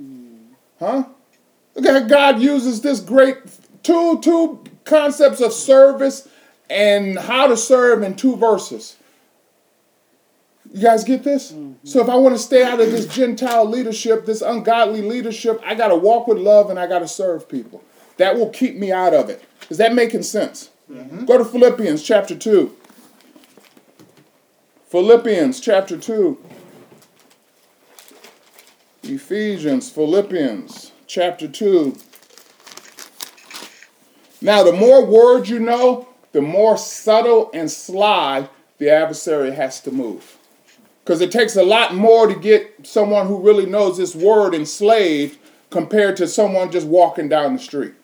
Mm. 0.00 0.38
Huh? 0.78 1.04
Look 1.74 1.84
at 1.84 2.02
how 2.02 2.08
God 2.08 2.40
uses 2.40 2.80
this 2.80 3.00
great 3.00 3.36
two, 3.82 4.18
two 4.20 4.64
concepts 4.84 5.40
of 5.40 5.52
service 5.52 6.26
and 6.70 7.18
how 7.18 7.46
to 7.46 7.56
serve 7.56 8.02
in 8.02 8.16
two 8.16 8.36
verses. 8.36 8.96
You 10.72 10.82
guys 10.82 11.04
get 11.04 11.22
this? 11.22 11.52
Mm-hmm. 11.52 11.86
So 11.86 12.00
if 12.00 12.08
I 12.08 12.16
want 12.16 12.34
to 12.34 12.38
stay 12.42 12.64
out 12.64 12.80
of 12.80 12.90
this 12.90 13.06
Gentile 13.06 13.64
leadership, 13.64 14.26
this 14.26 14.42
ungodly 14.42 15.02
leadership, 15.02 15.60
I 15.64 15.74
got 15.74 15.88
to 15.88 15.96
walk 15.96 16.26
with 16.26 16.38
love 16.38 16.70
and 16.70 16.78
I 16.78 16.86
got 16.86 17.00
to 17.00 17.08
serve 17.08 17.48
people. 17.48 17.82
That 18.16 18.36
will 18.36 18.50
keep 18.50 18.76
me 18.76 18.90
out 18.90 19.14
of 19.14 19.30
it. 19.30 19.44
Is 19.70 19.78
that 19.78 19.94
making 19.94 20.22
sense? 20.22 20.70
Mm-hmm. 20.90 21.24
Go 21.26 21.38
to 21.38 21.44
Philippians 21.44 22.02
chapter 22.02 22.34
2. 22.34 22.74
Philippians 24.88 25.60
chapter 25.60 25.96
2. 25.96 26.38
Ephesians, 29.04 29.90
Philippians 29.90 30.92
chapter 31.06 31.46
2. 31.46 31.96
Now, 34.40 34.62
the 34.62 34.72
more 34.72 35.04
words 35.04 35.48
you 35.50 35.58
know, 35.58 36.08
the 36.34 36.42
more 36.42 36.76
subtle 36.76 37.48
and 37.54 37.70
sly 37.70 38.48
the 38.78 38.90
adversary 38.90 39.52
has 39.52 39.80
to 39.80 39.92
move. 39.92 40.36
Because 41.02 41.20
it 41.20 41.30
takes 41.30 41.54
a 41.54 41.62
lot 41.62 41.94
more 41.94 42.26
to 42.26 42.34
get 42.34 42.84
someone 42.84 43.28
who 43.28 43.40
really 43.40 43.66
knows 43.66 43.96
this 43.96 44.16
word 44.16 44.52
enslaved 44.52 45.38
compared 45.70 46.16
to 46.16 46.26
someone 46.26 46.72
just 46.72 46.88
walking 46.88 47.28
down 47.28 47.52
the 47.52 47.60
street. 47.60 47.94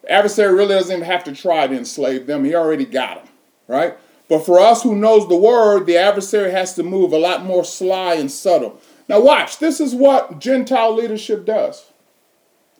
The 0.00 0.12
adversary 0.12 0.54
really 0.54 0.74
doesn't 0.74 0.96
even 0.96 1.06
have 1.06 1.24
to 1.24 1.34
try 1.34 1.66
to 1.66 1.76
enslave 1.76 2.26
them. 2.26 2.44
He 2.44 2.54
already 2.54 2.86
got 2.86 3.22
them, 3.22 3.32
right? 3.68 3.98
But 4.30 4.46
for 4.46 4.58
us 4.58 4.82
who 4.82 4.96
knows 4.96 5.28
the 5.28 5.36
word, 5.36 5.84
the 5.84 5.98
adversary 5.98 6.52
has 6.52 6.74
to 6.76 6.82
move 6.82 7.12
a 7.12 7.18
lot 7.18 7.44
more 7.44 7.66
sly 7.66 8.14
and 8.14 8.32
subtle. 8.32 8.80
Now 9.10 9.20
watch, 9.20 9.58
this 9.58 9.78
is 9.78 9.94
what 9.94 10.38
Gentile 10.38 10.94
leadership 10.94 11.44
does. 11.44 11.84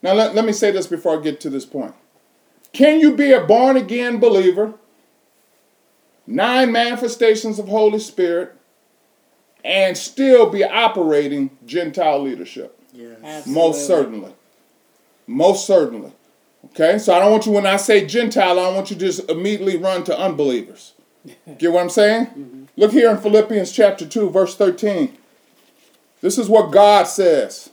Now 0.03 0.15
let, 0.15 0.35
let 0.35 0.47
me 0.47 0.53
say 0.53 0.71
this 0.71 0.87
before 0.87 1.19
I 1.19 1.23
get 1.23 1.41
to 1.41 1.51
this 1.51 1.67
point. 1.67 1.95
Can 2.73 3.01
you 3.01 3.15
be 3.15 3.33
a 3.33 3.45
born 3.45 3.77
again 3.77 4.19
believer, 4.19 4.75
nine 6.26 6.73
manifestations 6.73 7.59
of 7.59 7.69
Holy 7.69 7.99
Spirit, 7.99 8.54
and 9.64 9.97
still 9.97 10.50
be 10.50 10.62
operating 10.64 11.50
Gentile 11.64 12.23
leadership? 12.23 12.78
Yes. 12.93 13.47
Most 13.47 13.87
certainly. 13.87 14.33
Most 15.26 15.66
certainly. 15.66 16.12
Okay, 16.66 16.99
so 16.99 17.14
I 17.14 17.19
don't 17.19 17.31
want 17.31 17.47
you, 17.47 17.52
when 17.52 17.66
I 17.66 17.76
say 17.76 18.07
Gentile, 18.07 18.59
I 18.59 18.64
don't 18.64 18.75
want 18.75 18.90
you 18.90 18.97
to 18.97 19.07
just 19.07 19.28
immediately 19.31 19.76
run 19.76 20.04
to 20.04 20.19
unbelievers. 20.19 20.95
Get 21.59 21.73
what 21.73 21.83
I'm 21.83 21.90
saying? 21.90 22.26
Mm-hmm. 22.26 22.64
Look 22.76 22.93
here 22.93 23.11
in 23.11 23.19
Philippians 23.19 23.73
chapter 23.73 24.07
2, 24.07 24.31
verse 24.31 24.57
13. 24.57 25.16
This 26.21 26.38
is 26.38 26.49
what 26.49 26.73
God 26.73 27.04
says 27.04 27.71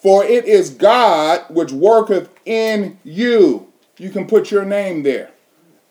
For 0.00 0.24
it 0.24 0.44
is 0.44 0.70
God 0.70 1.44
which 1.48 1.72
worketh 1.72 2.28
in 2.44 2.98
you 3.04 3.72
you 3.98 4.10
can 4.10 4.26
put 4.26 4.50
your 4.50 4.64
name 4.64 5.02
there. 5.02 5.30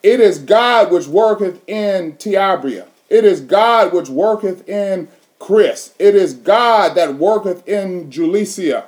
It 0.04 0.20
is 0.20 0.40
God 0.40 0.92
which 0.92 1.08
worketh 1.08 1.62
in 1.68 2.14
Tiabria. 2.14 2.88
It 3.10 3.26
is 3.26 3.42
God 3.42 3.94
which 3.94 4.10
worketh 4.10 4.68
in 4.68 5.08
Chris. 5.38 5.94
It 6.00 6.16
is 6.16 6.34
God 6.34 6.96
that 6.96 7.16
worketh 7.16 7.68
in 7.68 8.10
Julicia. 8.10 8.86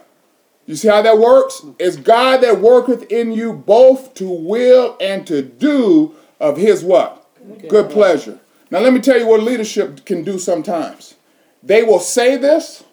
You 0.66 0.76
see 0.76 0.88
how 0.88 1.02
that 1.02 1.18
works? 1.18 1.62
It's 1.78 1.98
God 1.98 2.42
that 2.42 2.62
worketh 2.62 3.12
in 3.12 3.34
you 3.34 3.54
both 3.54 4.14
to 4.16 4.30
will 4.30 4.96
and 5.02 5.28
to 5.28 5.42
do 5.42 6.16
of 6.40 6.58
his 6.58 6.84
what? 6.84 7.28
Good, 7.46 7.70
Good 7.70 7.90
pleasure. 7.92 8.40
Now 8.72 8.80
let 8.80 8.94
me 8.94 9.02
tell 9.02 9.20
you 9.20 9.28
what 9.28 9.44
leadership 9.44 10.06
can 10.06 10.24
do 10.24 10.40
sometimes. 10.40 11.16
They 11.62 11.84
will 11.84 12.00
say 12.00 12.38
this, 12.38 12.84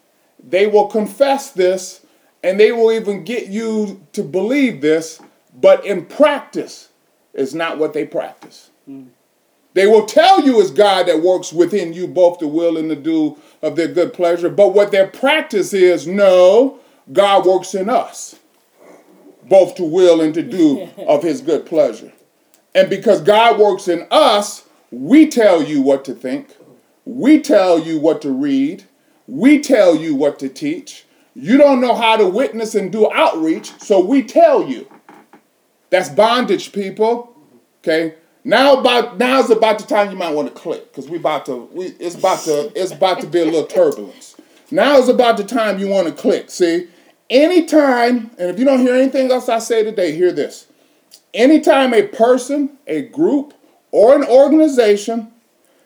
they 0.43 0.67
will 0.67 0.87
confess 0.87 1.51
this, 1.51 2.05
and 2.43 2.59
they 2.59 2.71
will 2.71 2.91
even 2.91 3.23
get 3.23 3.47
you 3.47 4.05
to 4.13 4.23
believe 4.23 4.81
this, 4.81 5.21
but 5.59 5.85
in 5.85 6.05
practice, 6.05 6.89
it's 7.33 7.53
not 7.53 7.77
what 7.77 7.93
they 7.93 8.05
practice. 8.05 8.69
Mm. 8.89 9.07
They 9.73 9.87
will 9.87 10.05
tell 10.05 10.41
you 10.41 10.59
it's 10.59 10.71
God 10.71 11.07
that 11.07 11.21
works 11.21 11.53
within 11.53 11.93
you 11.93 12.07
both 12.07 12.39
the 12.39 12.47
will 12.47 12.77
and 12.77 12.91
the 12.91 12.95
do 12.95 13.37
of 13.61 13.75
their 13.75 13.87
good 13.87 14.13
pleasure, 14.13 14.49
but 14.49 14.73
what 14.73 14.91
their 14.91 15.07
practice 15.07 15.73
is, 15.73 16.05
no, 16.05 16.79
God 17.11 17.45
works 17.45 17.73
in 17.73 17.89
us, 17.89 18.37
both 19.43 19.75
to 19.75 19.83
will 19.83 20.21
and 20.21 20.33
to 20.33 20.41
do 20.41 20.89
of 21.07 21.23
his 21.23 21.41
good 21.41 21.65
pleasure. 21.65 22.11
And 22.75 22.89
because 22.89 23.21
God 23.21 23.59
works 23.59 23.87
in 23.87 24.07
us, 24.11 24.65
we 24.91 25.27
tell 25.27 25.63
you 25.63 25.81
what 25.81 26.03
to 26.05 26.13
think, 26.13 26.55
we 27.05 27.41
tell 27.41 27.79
you 27.79 27.99
what 27.99 28.21
to 28.23 28.31
read, 28.31 28.83
we 29.27 29.59
tell 29.59 29.95
you 29.95 30.15
what 30.15 30.37
to 30.39 30.49
teach. 30.49 31.05
You 31.33 31.57
don't 31.57 31.79
know 31.79 31.95
how 31.95 32.17
to 32.17 32.27
witness 32.27 32.75
and 32.75 32.91
do 32.91 33.09
outreach, 33.11 33.71
so 33.79 34.03
we 34.03 34.23
tell 34.23 34.67
you. 34.67 34.87
That's 35.91 36.09
bondage, 36.09 36.71
people. 36.71 37.37
Okay. 37.83 38.15
Now 38.43 38.79
about 38.79 39.19
now's 39.19 39.51
about 39.51 39.77
the 39.77 39.85
time 39.85 40.09
you 40.09 40.17
might 40.17 40.33
want 40.33 40.47
to 40.47 40.53
click 40.59 40.91
because 40.91 41.07
we 41.07 41.17
about 41.17 41.45
to 41.45 41.69
we 41.73 41.87
it's 41.99 42.15
about 42.15 42.39
to 42.45 42.71
it's 42.75 42.91
about 42.91 43.21
to 43.21 43.27
be 43.27 43.39
a 43.39 43.45
little 43.45 43.67
turbulence. 43.67 44.35
Now 44.71 44.97
is 44.97 45.09
about 45.09 45.37
the 45.37 45.43
time 45.43 45.77
you 45.77 45.87
want 45.87 46.07
to 46.07 46.13
click. 46.13 46.49
See, 46.49 46.87
anytime, 47.29 48.31
and 48.39 48.49
if 48.49 48.57
you 48.57 48.65
don't 48.65 48.79
hear 48.79 48.95
anything 48.95 49.31
else 49.31 49.47
I 49.47 49.59
say 49.59 49.83
today, 49.83 50.13
hear 50.15 50.31
this. 50.31 50.65
Anytime 51.33 51.93
a 51.93 52.07
person, 52.07 52.77
a 52.87 53.03
group, 53.03 53.53
or 53.91 54.15
an 54.15 54.23
organization 54.23 55.31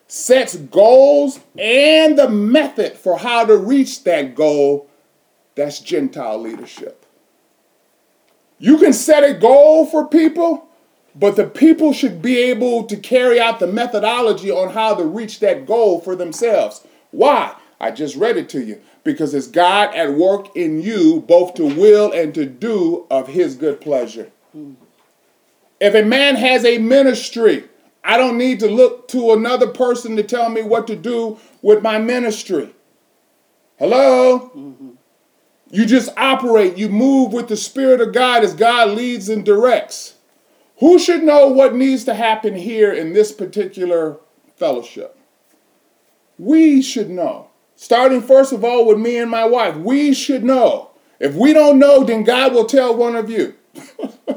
sets 0.07 0.55
goals 0.55 1.39
and 1.57 2.17
the 2.17 2.29
method 2.29 2.93
for 2.93 3.17
how 3.17 3.43
to 3.45 3.57
reach 3.57 4.03
that 4.03 4.35
goal, 4.35 4.87
that's 5.55 5.79
Gentile 5.79 6.39
leadership. 6.39 7.04
You 8.57 8.77
can 8.77 8.93
set 8.93 9.23
a 9.23 9.33
goal 9.33 9.85
for 9.85 10.07
people, 10.07 10.67
but 11.15 11.35
the 11.35 11.45
people 11.45 11.93
should 11.93 12.21
be 12.21 12.37
able 12.37 12.85
to 12.85 12.95
carry 12.97 13.39
out 13.39 13.59
the 13.59 13.67
methodology 13.67 14.51
on 14.51 14.73
how 14.73 14.95
to 14.95 15.03
reach 15.03 15.39
that 15.39 15.65
goal 15.65 15.99
for 15.99 16.15
themselves. 16.15 16.85
Why? 17.11 17.55
I 17.79 17.91
just 17.91 18.15
read 18.15 18.37
it 18.37 18.49
to 18.49 18.63
you. 18.63 18.81
Because 19.03 19.33
it's 19.33 19.47
God 19.47 19.93
at 19.93 20.13
work 20.13 20.55
in 20.55 20.81
you, 20.81 21.21
both 21.21 21.53
to 21.55 21.65
will 21.65 22.11
and 22.11 22.33
to 22.33 22.45
do 22.45 23.05
of 23.11 23.27
his 23.27 23.55
good 23.55 23.79
pleasure. 23.79 24.31
If 25.79 25.93
a 25.93 26.03
man 26.03 26.35
has 26.35 26.65
a 26.65 26.79
ministry, 26.79 27.65
I 28.03 28.17
don't 28.17 28.37
need 28.37 28.59
to 28.61 28.67
look 28.67 29.07
to 29.09 29.33
another 29.33 29.67
person 29.67 30.15
to 30.15 30.23
tell 30.23 30.49
me 30.49 30.63
what 30.63 30.87
to 30.87 30.95
do 30.95 31.37
with 31.61 31.83
my 31.83 31.99
ministry. 31.99 32.73
Hello? 33.77 34.51
Mm-hmm. 34.55 34.89
You 35.71 35.85
just 35.85 36.09
operate, 36.17 36.77
you 36.77 36.89
move 36.89 37.33
with 37.33 37.47
the 37.47 37.57
Spirit 37.57 38.01
of 38.01 38.13
God 38.13 38.43
as 38.43 38.53
God 38.53 38.91
leads 38.91 39.29
and 39.29 39.43
directs. 39.43 40.15
Who 40.79 40.99
should 40.99 41.23
know 41.23 41.47
what 41.47 41.75
needs 41.75 42.03
to 42.05 42.13
happen 42.13 42.55
here 42.55 42.91
in 42.91 43.13
this 43.13 43.31
particular 43.31 44.17
fellowship? 44.57 45.17
We 46.37 46.81
should 46.81 47.09
know. 47.09 47.49
Starting 47.75 48.21
first 48.21 48.53
of 48.53 48.63
all 48.63 48.85
with 48.85 48.99
me 48.99 49.17
and 49.17 49.31
my 49.31 49.45
wife, 49.45 49.75
we 49.75 50.13
should 50.13 50.43
know. 50.43 50.91
If 51.19 51.33
we 51.33 51.53
don't 51.53 51.79
know, 51.79 52.03
then 52.03 52.23
God 52.23 52.53
will 52.53 52.65
tell 52.65 52.95
one 52.95 53.15
of 53.15 53.29
you. 53.29 53.55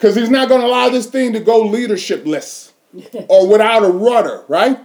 Because 0.00 0.16
He's 0.16 0.30
not 0.30 0.48
going 0.48 0.62
to 0.62 0.66
allow 0.66 0.88
this 0.88 1.04
thing 1.04 1.34
to 1.34 1.40
go 1.40 1.62
leadershipless 1.62 2.72
or 3.28 3.46
without 3.46 3.84
a 3.84 3.88
rudder, 3.90 4.46
right? 4.48 4.78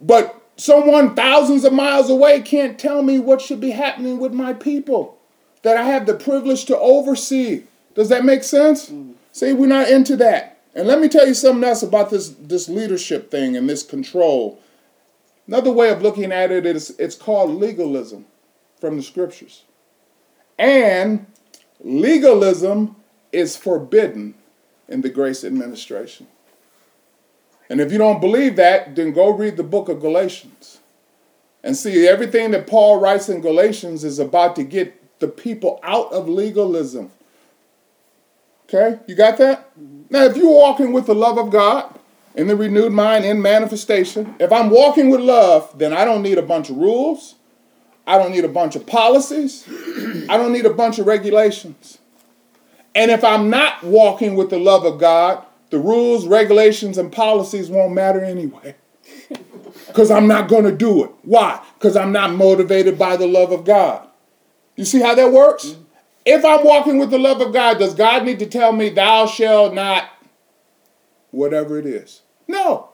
But 0.00 0.40
someone 0.56 1.16
thousands 1.16 1.64
of 1.64 1.72
miles 1.72 2.08
away 2.08 2.40
can't 2.42 2.78
tell 2.78 3.02
me 3.02 3.18
what 3.18 3.40
should 3.40 3.60
be 3.60 3.70
happening 3.70 4.20
with 4.20 4.32
my 4.32 4.52
people 4.52 5.18
that 5.62 5.76
I 5.76 5.84
have 5.84 6.06
the 6.06 6.14
privilege 6.14 6.64
to 6.66 6.78
oversee. 6.78 7.64
Does 7.94 8.08
that 8.08 8.24
make 8.24 8.42
sense? 8.44 8.90
Mm. 8.90 9.14
See, 9.32 9.52
we're 9.52 9.66
not 9.66 9.88
into 9.88 10.16
that. 10.16 10.58
And 10.74 10.88
let 10.88 11.00
me 11.00 11.08
tell 11.08 11.26
you 11.26 11.34
something 11.34 11.64
else 11.64 11.82
about 11.82 12.10
this, 12.10 12.30
this 12.30 12.68
leadership 12.68 13.30
thing 13.30 13.56
and 13.56 13.68
this 13.68 13.82
control. 13.82 14.60
Another 15.46 15.72
way 15.72 15.90
of 15.90 16.02
looking 16.02 16.32
at 16.32 16.50
it 16.50 16.64
is 16.64 16.90
it's 16.98 17.14
called 17.14 17.50
legalism 17.50 18.26
from 18.80 18.96
the 18.96 19.02
scriptures. 19.02 19.64
And 20.58 21.26
legalism 21.80 22.96
is 23.32 23.56
forbidden 23.56 24.34
in 24.88 25.00
the 25.02 25.08
grace 25.08 25.44
administration. 25.44 26.26
And 27.68 27.80
if 27.80 27.90
you 27.90 27.98
don't 27.98 28.20
believe 28.20 28.56
that, 28.56 28.94
then 28.94 29.12
go 29.12 29.30
read 29.30 29.56
the 29.56 29.62
book 29.62 29.88
of 29.88 30.00
Galatians 30.00 30.80
and 31.62 31.76
see 31.76 32.06
everything 32.06 32.50
that 32.50 32.66
Paul 32.66 33.00
writes 33.00 33.28
in 33.28 33.40
Galatians 33.40 34.04
is 34.04 34.18
about 34.18 34.56
to 34.56 34.64
get 34.64 35.01
the 35.22 35.28
people 35.28 35.80
out 35.82 36.12
of 36.12 36.28
legalism. 36.28 37.10
Okay, 38.64 38.98
you 39.06 39.14
got 39.14 39.38
that? 39.38 39.70
Now, 40.10 40.24
if 40.24 40.36
you're 40.36 40.52
walking 40.52 40.92
with 40.92 41.06
the 41.06 41.14
love 41.14 41.38
of 41.38 41.50
God 41.50 41.98
in 42.34 42.48
the 42.48 42.56
renewed 42.56 42.92
mind 42.92 43.24
in 43.24 43.40
manifestation, 43.40 44.34
if 44.38 44.52
I'm 44.52 44.68
walking 44.68 45.08
with 45.08 45.20
love, 45.20 45.78
then 45.78 45.92
I 45.92 46.04
don't 46.04 46.22
need 46.22 46.38
a 46.38 46.42
bunch 46.42 46.68
of 46.68 46.76
rules. 46.76 47.36
I 48.06 48.18
don't 48.18 48.32
need 48.32 48.44
a 48.44 48.48
bunch 48.48 48.74
of 48.74 48.86
policies. 48.86 49.64
I 50.28 50.36
don't 50.36 50.52
need 50.52 50.66
a 50.66 50.74
bunch 50.74 50.98
of 50.98 51.06
regulations. 51.06 51.98
And 52.94 53.10
if 53.10 53.22
I'm 53.22 53.48
not 53.48 53.84
walking 53.84 54.34
with 54.34 54.50
the 54.50 54.58
love 54.58 54.84
of 54.84 54.98
God, 54.98 55.44
the 55.70 55.78
rules, 55.78 56.26
regulations, 56.26 56.98
and 56.98 57.12
policies 57.12 57.70
won't 57.70 57.94
matter 57.94 58.22
anyway. 58.22 58.74
Because 59.86 60.10
I'm 60.10 60.26
not 60.26 60.48
going 60.48 60.64
to 60.64 60.72
do 60.72 61.04
it. 61.04 61.10
Why? 61.22 61.62
Because 61.78 61.96
I'm 61.96 62.12
not 62.12 62.32
motivated 62.32 62.98
by 62.98 63.16
the 63.16 63.26
love 63.26 63.52
of 63.52 63.64
God. 63.64 64.06
You 64.82 64.86
see 64.86 65.00
how 65.00 65.14
that 65.14 65.30
works? 65.30 65.66
Mm-hmm. 65.66 65.82
If 66.26 66.44
I'm 66.44 66.64
walking 66.64 66.98
with 66.98 67.12
the 67.12 67.18
love 67.18 67.40
of 67.40 67.52
God, 67.52 67.78
does 67.78 67.94
God 67.94 68.24
need 68.24 68.40
to 68.40 68.46
tell 68.46 68.72
me, 68.72 68.88
thou 68.88 69.26
shalt 69.26 69.74
not, 69.74 70.10
whatever 71.30 71.78
it 71.78 71.86
is? 71.86 72.22
No, 72.48 72.88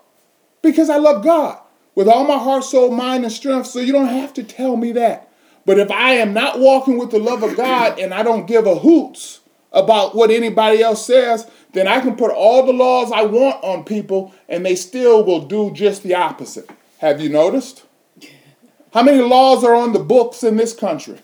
because 0.61 0.91
I 0.91 0.99
love 0.99 1.25
God 1.25 1.59
with 1.95 2.07
all 2.07 2.25
my 2.27 2.37
heart, 2.37 2.65
soul, 2.65 2.91
mind, 2.91 3.25
and 3.25 3.33
strength, 3.33 3.69
so 3.69 3.79
you 3.79 3.95
don't 3.95 4.09
have 4.09 4.35
to 4.35 4.43
tell 4.43 4.77
me 4.77 4.93
that. 4.93 5.33
But 5.65 5.79
if 5.79 5.91
I 5.91 6.13
am 6.17 6.35
not 6.35 6.59
walking 6.59 6.99
with 6.99 7.11
the 7.11 7.21
love 7.21 7.43
of 7.43 7.57
God 7.57 7.99
and 7.99 8.13
I 8.13 8.23
don't 8.23 8.47
give 8.47 8.67
a 8.67 8.75
hoots 8.75 9.41
about 9.73 10.15
what 10.15 10.31
anybody 10.31 10.83
else 10.83 11.07
says, 11.07 11.51
then 11.73 11.89
I 11.89 12.01
can 12.01 12.17
put 12.17 12.31
all 12.31 12.67
the 12.67 12.75
laws 12.75 13.11
I 13.11 13.23
want 13.23 13.65
on 13.65 13.85
people 13.85 14.35
and 14.47 14.63
they 14.63 14.77
still 14.77 15.25
will 15.25 15.47
do 15.47 15.73
just 15.73 16.03
the 16.03 16.17
opposite. 16.17 16.69
Have 16.99 17.19
you 17.19 17.31
noticed? 17.31 17.87
How 18.93 19.03
many 19.03 19.23
laws 19.23 19.65
are 19.65 19.75
on 19.75 19.95
the 19.95 20.01
books 20.01 20.45
in 20.45 20.59
this 20.59 20.75
country? 20.75 21.21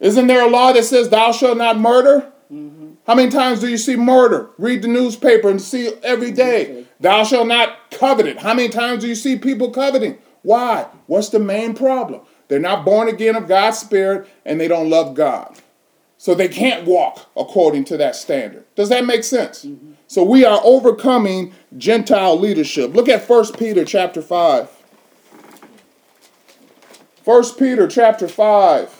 Isn't 0.00 0.26
there 0.26 0.46
a 0.46 0.50
law 0.50 0.72
that 0.72 0.84
says 0.84 1.08
thou 1.08 1.32
shalt 1.32 1.58
not 1.58 1.78
murder? 1.78 2.32
Mm-hmm. 2.52 2.92
How 3.06 3.14
many 3.14 3.30
times 3.30 3.60
do 3.60 3.68
you 3.68 3.78
see 3.78 3.96
murder? 3.96 4.50
Read 4.58 4.82
the 4.82 4.88
newspaper 4.88 5.48
and 5.48 5.60
see 5.60 5.92
every 6.02 6.30
day. 6.30 6.86
Thou 7.00 7.24
shalt 7.24 7.48
not 7.48 7.90
covet 7.90 8.26
it. 8.26 8.38
How 8.38 8.54
many 8.54 8.68
times 8.68 9.02
do 9.02 9.08
you 9.08 9.14
see 9.14 9.36
people 9.36 9.70
coveting? 9.70 10.18
Why? 10.42 10.86
What's 11.06 11.30
the 11.30 11.38
main 11.38 11.74
problem? 11.74 12.20
They're 12.48 12.58
not 12.58 12.84
born 12.84 13.08
again 13.08 13.36
of 13.36 13.48
God's 13.48 13.78
Spirit 13.78 14.28
and 14.44 14.60
they 14.60 14.68
don't 14.68 14.90
love 14.90 15.14
God. 15.14 15.58
So 16.16 16.34
they 16.34 16.48
can't 16.48 16.84
walk 16.84 17.26
according 17.36 17.84
to 17.86 17.96
that 17.96 18.16
standard. 18.16 18.64
Does 18.74 18.88
that 18.88 19.06
make 19.06 19.24
sense? 19.24 19.64
Mm-hmm. 19.64 19.92
So 20.06 20.24
we 20.24 20.44
are 20.44 20.60
overcoming 20.64 21.54
Gentile 21.76 22.38
leadership. 22.38 22.94
Look 22.94 23.08
at 23.08 23.28
1 23.28 23.52
Peter 23.54 23.84
chapter 23.84 24.22
5. 24.22 24.68
1 27.24 27.44
Peter 27.58 27.86
chapter 27.86 28.26
5. 28.26 28.97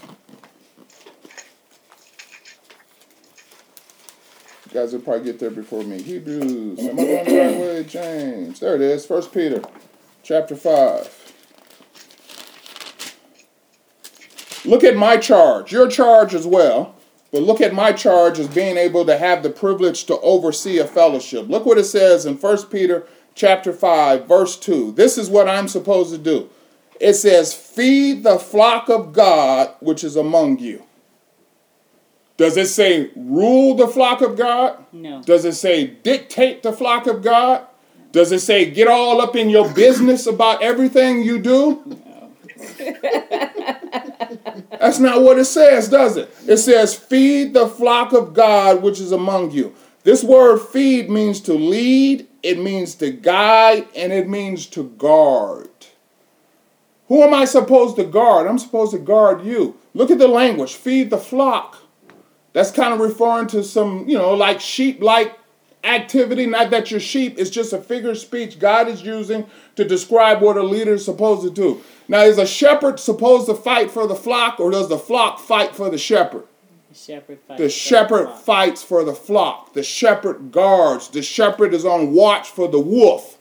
Guys 4.72 4.92
will 4.92 5.00
probably 5.00 5.24
get 5.24 5.38
there 5.38 5.50
before 5.50 5.82
me. 5.82 6.02
Hebrews. 6.02 6.78
Am 6.80 6.98
I 6.98 7.04
going 7.04 7.24
the 7.24 7.38
right 7.38 7.58
way? 7.58 7.84
James. 7.84 8.60
There 8.60 8.74
it 8.74 8.82
is. 8.82 9.08
1 9.08 9.22
Peter 9.26 9.62
chapter 10.22 10.54
5. 10.54 11.24
Look 14.66 14.84
at 14.84 14.96
my 14.96 15.16
charge, 15.16 15.72
your 15.72 15.88
charge 15.88 16.34
as 16.34 16.46
well. 16.46 16.94
But 17.32 17.42
look 17.42 17.60
at 17.60 17.74
my 17.74 17.92
charge 17.92 18.38
as 18.38 18.48
being 18.48 18.76
able 18.76 19.04
to 19.06 19.16
have 19.16 19.42
the 19.42 19.50
privilege 19.50 20.04
to 20.04 20.18
oversee 20.20 20.78
a 20.78 20.86
fellowship. 20.86 21.48
Look 21.48 21.64
what 21.64 21.78
it 21.78 21.84
says 21.84 22.26
in 22.26 22.36
1 22.36 22.66
Peter 22.66 23.06
chapter 23.34 23.72
5 23.72 24.26
verse 24.26 24.58
2. 24.58 24.92
This 24.92 25.16
is 25.16 25.30
what 25.30 25.48
I'm 25.48 25.68
supposed 25.68 26.10
to 26.10 26.18
do. 26.18 26.50
It 27.00 27.14
says, 27.14 27.54
"Feed 27.54 28.24
the 28.24 28.38
flock 28.38 28.88
of 28.90 29.12
God 29.12 29.70
which 29.80 30.02
is 30.04 30.16
among 30.16 30.58
you." 30.58 30.84
Does 32.38 32.56
it 32.56 32.68
say 32.68 33.10
rule 33.16 33.74
the 33.74 33.88
flock 33.88 34.22
of 34.22 34.36
God? 34.36 34.84
No. 34.92 35.20
Does 35.22 35.44
it 35.44 35.54
say 35.54 35.88
dictate 35.88 36.62
the 36.62 36.72
flock 36.72 37.08
of 37.08 37.20
God? 37.20 37.66
Does 38.12 38.30
it 38.32 38.38
say 38.38 38.70
get 38.70 38.86
all 38.86 39.20
up 39.20 39.34
in 39.36 39.50
your 39.50 39.68
business 39.74 40.26
about 40.26 40.62
everything 40.62 41.22
you 41.22 41.40
do? 41.40 41.82
No. 41.84 42.32
That's 44.80 45.00
not 45.00 45.22
what 45.22 45.38
it 45.38 45.46
says, 45.46 45.88
does 45.88 46.16
it? 46.16 46.32
It 46.46 46.58
says, 46.58 46.94
feed 46.94 47.54
the 47.54 47.66
flock 47.66 48.12
of 48.12 48.34
God 48.34 48.82
which 48.82 49.00
is 49.00 49.10
among 49.10 49.50
you. 49.50 49.74
This 50.04 50.22
word 50.22 50.60
feed 50.60 51.10
means 51.10 51.40
to 51.40 51.54
lead, 51.54 52.28
it 52.44 52.58
means 52.58 52.94
to 52.96 53.10
guide, 53.10 53.88
and 53.96 54.12
it 54.12 54.28
means 54.28 54.66
to 54.66 54.84
guard. 54.84 55.68
Who 57.08 57.20
am 57.22 57.34
I 57.34 57.46
supposed 57.46 57.96
to 57.96 58.04
guard? 58.04 58.46
I'm 58.46 58.58
supposed 58.58 58.92
to 58.92 58.98
guard 58.98 59.44
you. 59.44 59.76
Look 59.92 60.12
at 60.12 60.18
the 60.18 60.28
language 60.28 60.74
feed 60.74 61.10
the 61.10 61.18
flock. 61.18 61.87
That's 62.58 62.72
kind 62.72 62.92
of 62.92 62.98
referring 62.98 63.46
to 63.50 63.62
some, 63.62 64.08
you 64.08 64.18
know, 64.18 64.34
like 64.34 64.60
sheep 64.60 65.00
like 65.00 65.38
activity. 65.84 66.44
Not 66.44 66.70
that 66.70 66.90
you're 66.90 66.98
sheep, 66.98 67.38
it's 67.38 67.50
just 67.50 67.72
a 67.72 67.78
figure 67.78 68.10
of 68.10 68.18
speech 68.18 68.58
God 68.58 68.88
is 68.88 69.00
using 69.00 69.46
to 69.76 69.84
describe 69.84 70.42
what 70.42 70.56
a 70.56 70.64
leader 70.64 70.94
is 70.94 71.04
supposed 71.04 71.42
to 71.42 71.50
do. 71.50 71.84
Now, 72.08 72.22
is 72.22 72.36
a 72.36 72.48
shepherd 72.48 72.98
supposed 72.98 73.46
to 73.46 73.54
fight 73.54 73.92
for 73.92 74.08
the 74.08 74.16
flock, 74.16 74.58
or 74.58 74.72
does 74.72 74.88
the 74.88 74.98
flock 74.98 75.38
fight 75.38 75.76
for 75.76 75.88
the 75.88 75.98
shepherd? 75.98 76.48
The 76.88 76.96
shepherd 76.96 77.38
fights. 77.46 77.60
The 77.60 77.70
shepherd 77.70 78.26
the 78.26 78.32
fights 78.32 78.82
for 78.82 79.04
the 79.04 79.14
flock. 79.14 79.74
The 79.74 79.84
shepherd 79.84 80.50
guards. 80.50 81.10
The 81.10 81.22
shepherd 81.22 81.72
is 81.72 81.84
on 81.84 82.12
watch 82.12 82.48
for 82.48 82.66
the 82.66 82.80
wolf 82.80 83.38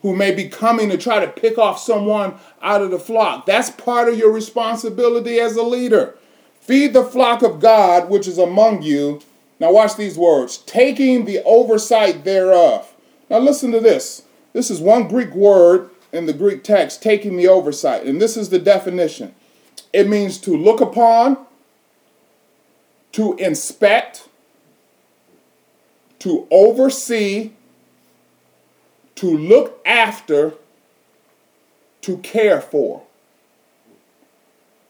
who 0.00 0.16
may 0.16 0.34
be 0.34 0.48
coming 0.48 0.88
to 0.88 0.96
try 0.96 1.22
to 1.22 1.30
pick 1.30 1.58
off 1.58 1.78
someone 1.78 2.36
out 2.62 2.80
of 2.80 2.90
the 2.90 2.98
flock. 2.98 3.44
That's 3.44 3.68
part 3.68 4.08
of 4.08 4.16
your 4.16 4.32
responsibility 4.32 5.38
as 5.38 5.54
a 5.56 5.62
leader. 5.62 6.16
Feed 6.64 6.94
the 6.94 7.04
flock 7.04 7.42
of 7.42 7.60
God 7.60 8.08
which 8.08 8.26
is 8.26 8.38
among 8.38 8.82
you. 8.82 9.20
Now, 9.60 9.70
watch 9.70 9.96
these 9.96 10.16
words 10.16 10.58
taking 10.58 11.26
the 11.26 11.42
oversight 11.44 12.24
thereof. 12.24 12.92
Now, 13.28 13.38
listen 13.38 13.70
to 13.72 13.80
this. 13.80 14.22
This 14.54 14.70
is 14.70 14.80
one 14.80 15.06
Greek 15.06 15.34
word 15.34 15.90
in 16.10 16.26
the 16.26 16.32
Greek 16.32 16.64
text, 16.64 17.02
taking 17.02 17.36
the 17.36 17.48
oversight. 17.48 18.04
And 18.04 18.20
this 18.20 18.36
is 18.36 18.48
the 18.48 18.58
definition 18.58 19.34
it 19.92 20.08
means 20.08 20.38
to 20.38 20.56
look 20.56 20.80
upon, 20.80 21.38
to 23.12 23.34
inspect, 23.36 24.28
to 26.18 26.48
oversee, 26.50 27.52
to 29.14 29.38
look 29.38 29.80
after, 29.86 30.54
to 32.00 32.18
care 32.18 32.60
for. 32.60 33.03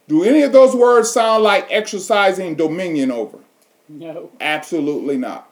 Do 0.09 0.23
any 0.23 0.43
of 0.43 0.53
those 0.53 0.75
words 0.75 1.11
sound 1.11 1.43
like 1.43 1.67
exercising 1.71 2.57
dominion 2.57 3.11
over? 3.11 3.39
No. 3.89 4.31
Absolutely 4.41 5.17
not. 5.17 5.51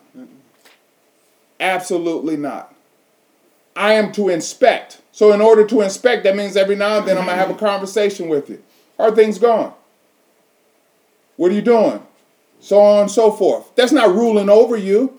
Absolutely 1.59 2.37
not. 2.37 2.75
I 3.75 3.95
am 3.95 4.13
to 4.13 4.29
inspect. 4.29 5.01
So, 5.13 5.33
in 5.33 5.41
order 5.41 5.67
to 5.67 5.81
inspect, 5.81 6.25
that 6.25 6.37
means 6.37 6.57
every 6.57 6.77
now 6.77 6.99
and 6.99 7.09
then 7.09 7.17
I'm 7.17 7.25
going 7.25 7.37
to 7.37 7.41
have 7.43 7.51
a 7.51 7.55
conversation 7.59 8.29
with 8.29 8.51
you. 8.51 8.63
How 8.99 9.05
are 9.05 9.15
things 9.15 9.39
going? 9.39 9.73
What 11.37 11.51
are 11.51 11.55
you 11.55 11.63
doing? 11.63 12.03
So 12.61 12.81
on 12.81 13.03
and 13.03 13.11
so 13.11 13.33
forth. 13.33 13.75
That's 13.75 13.93
not 13.93 14.11
ruling 14.11 14.49
over 14.49 14.77
you, 14.77 15.19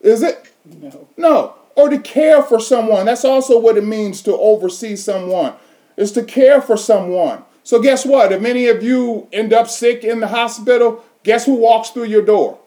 is 0.00 0.22
it? 0.22 0.52
No. 0.64 1.08
No. 1.16 1.54
Or 1.76 1.88
to 1.88 1.98
care 1.98 2.42
for 2.42 2.60
someone. 2.60 3.06
That's 3.06 3.24
also 3.24 3.58
what 3.58 3.78
it 3.78 3.84
means 3.84 4.20
to 4.22 4.36
oversee 4.36 4.94
someone, 4.94 5.54
is 5.96 6.12
to 6.12 6.22
care 6.22 6.60
for 6.60 6.76
someone. 6.76 7.42
So, 7.64 7.80
guess 7.80 8.04
what? 8.04 8.30
If 8.30 8.42
many 8.42 8.66
of 8.68 8.82
you 8.82 9.26
end 9.32 9.52
up 9.52 9.68
sick 9.68 10.04
in 10.04 10.20
the 10.20 10.28
hospital, 10.28 11.02
guess 11.22 11.46
who 11.46 11.54
walks 11.54 11.90
through 11.90 12.04
your 12.04 12.24
door? 12.24 12.58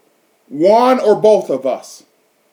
One 0.50 1.00
or 1.00 1.16
both 1.16 1.50
of 1.50 1.66
us, 1.66 2.04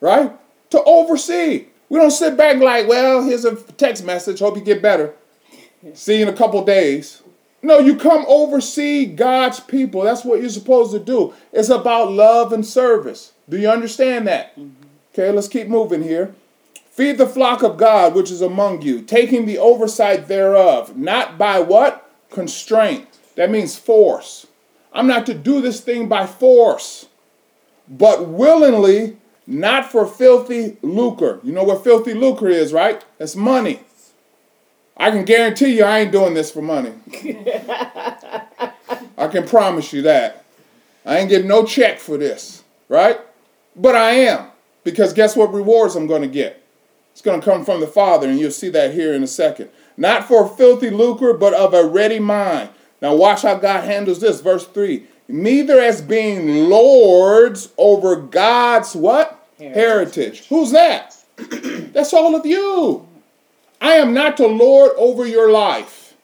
right? 0.01 0.31
To 0.71 0.83
oversee. 0.85 1.67
We 1.89 1.99
don't 1.99 2.11
sit 2.11 2.37
back 2.37 2.59
like, 2.59 2.87
well, 2.87 3.25
here's 3.25 3.45
a 3.45 3.57
text 3.57 4.05
message. 4.05 4.41
Hope 4.41 4.57
you 4.57 4.63
get 4.63 4.83
better. 4.83 5.15
See 5.95 6.19
you 6.19 6.23
in 6.23 6.33
a 6.33 6.37
couple 6.37 6.63
days. 6.65 7.23
No, 7.63 7.79
you 7.79 7.97
come 7.97 8.27
oversee 8.29 9.07
God's 9.07 9.61
people. 9.61 10.03
That's 10.03 10.25
what 10.25 10.41
you're 10.41 10.51
supposed 10.51 10.93
to 10.93 10.99
do. 10.99 11.33
It's 11.51 11.71
about 11.71 12.13
love 12.13 12.53
and 12.53 12.65
service. 12.65 13.33
Do 13.49 13.59
you 13.59 13.71
understand 13.71 14.27
that? 14.27 14.59
Mm-hmm. 14.59 14.83
Okay, 15.13 15.31
let's 15.31 15.49
keep 15.49 15.69
moving 15.69 16.03
here. 16.03 16.35
Feed 16.91 17.17
the 17.17 17.27
flock 17.27 17.63
of 17.63 17.79
God 17.79 18.15
which 18.15 18.31
is 18.31 18.43
among 18.43 18.83
you, 18.83 19.01
taking 19.01 19.47
the 19.47 19.59
oversight 19.59 20.29
thereof, 20.29 20.97
not 20.97 21.39
by 21.39 21.59
what? 21.59 22.04
Constraint. 22.35 23.07
That 23.37 23.51
means 23.51 23.79
force. 23.79 24.47
I'm 24.93 25.07
not 25.07 25.27
to 25.27 25.35
do 25.35 25.61
this 25.61 25.81
thing 25.81 26.09
by 26.09 26.27
force, 26.27 27.07
but 27.89 28.29
willingly 28.29 29.17
not 29.47 29.91
for 29.91 30.07
filthy 30.07 30.77
lucre. 30.83 31.41
You 31.43 31.53
know 31.53 31.65
what 31.65 31.85
filthy 31.85 32.15
lucre 32.15 32.49
is, 32.49 32.73
right? 32.73 33.05
That's 33.19 33.37
money. 33.37 33.81
I 34.97 35.11
can 35.11 35.25
guarantee 35.25 35.77
you 35.77 35.85
I 35.85 36.01
ain't 36.01 36.13
doing 36.13 36.35
this 36.35 36.51
for 36.51 36.63
money. 36.63 36.93
I 39.19 39.29
can 39.29 39.47
promise 39.47 39.93
you 39.93 40.03
that. 40.03 40.45
I 41.05 41.19
ain't 41.19 41.29
getting 41.29 41.49
no 41.49 41.65
check 41.65 41.99
for 41.99 42.17
this, 42.17 42.63
right? 42.89 43.21
But 43.77 43.97
I 43.97 44.11
am, 44.13 44.49
because 44.85 45.13
guess 45.13 45.35
what 45.35 45.53
rewards 45.53 45.97
I'm 45.97 46.07
going 46.07 46.23
to 46.23 46.29
get? 46.29 46.63
It's 47.13 47.23
going 47.23 47.41
to 47.41 47.45
come 47.45 47.65
from 47.65 47.81
the 47.81 47.87
Father, 47.87 48.29
and 48.29 48.39
you'll 48.39 48.51
see 48.51 48.69
that 48.71 48.95
here 48.95 49.13
in 49.15 49.23
a 49.23 49.27
second. 49.27 49.71
Not 49.97 50.27
for 50.27 50.49
filthy 50.49 50.91
lucre, 50.91 51.33
but 51.33 51.55
of 51.55 51.75
a 51.75 51.87
ready 51.87 52.19
mind. 52.19 52.71
Now, 53.01 53.15
watch 53.15 53.43
how 53.43 53.57
God 53.57 53.85
handles 53.85 54.21
this. 54.21 54.41
Verse 54.41 54.67
3 54.67 55.07
neither 55.29 55.81
as 55.81 56.03
being 56.03 56.69
lords 56.69 57.73
over 57.79 58.17
God's 58.17 58.95
what? 58.95 59.41
Heritage. 59.59 59.75
Heritage. 59.75 60.49
Who's 60.49 60.71
that? 60.73 61.17
That's 61.93 62.13
all 62.13 62.35
of 62.35 62.45
you. 62.45 63.07
I 63.81 63.95
am 63.95 64.15
not 64.15 64.37
to 64.39 64.47
lord 64.47 64.93
over 64.97 65.27
your 65.27 65.51
life. 65.51 66.15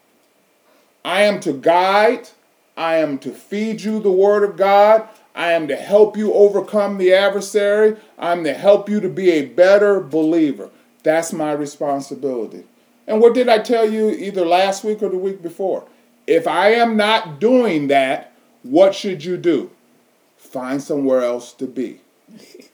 I 1.05 1.23
am 1.23 1.41
to 1.41 1.53
guide. 1.53 2.29
I 2.77 2.97
am 2.97 3.19
to 3.21 3.33
feed 3.33 3.83
you 3.83 4.01
the 4.01 4.13
word 4.13 4.43
of 4.43 4.57
God. 4.57 5.09
I 5.35 5.53
am 5.53 5.69
to 5.69 5.77
help 5.77 6.17
you 6.17 6.33
overcome 6.33 6.99
the 6.99 7.13
adversary. 7.15 7.97
I'm 8.19 8.45
to 8.45 8.55
help 8.55 8.89
you 8.89 9.01
to 9.01 9.09
be 9.09 9.31
a 9.31 9.47
better 9.47 10.01
believer. 10.01 10.71
That's 11.03 11.33
my 11.33 11.53
responsibility. 11.53 12.65
And 13.07 13.21
what 13.21 13.35
did 13.35 13.49
I 13.49 13.59
tell 13.59 13.91
you 13.91 14.11
either 14.11 14.45
last 14.45 14.85
week 14.85 15.03
or 15.03 15.09
the 15.09 15.17
week 15.17 15.43
before? 15.43 15.87
If 16.27 16.47
I 16.47 16.73
am 16.73 16.97
not 16.97 17.41
doing 17.41 17.89
that, 17.89 18.33
what 18.63 18.95
should 18.95 19.25
you 19.25 19.37
do? 19.37 19.71
Find 20.37 20.83
somewhere 20.83 21.23
else 21.23 21.53
to 21.55 21.67
be. 21.67 22.01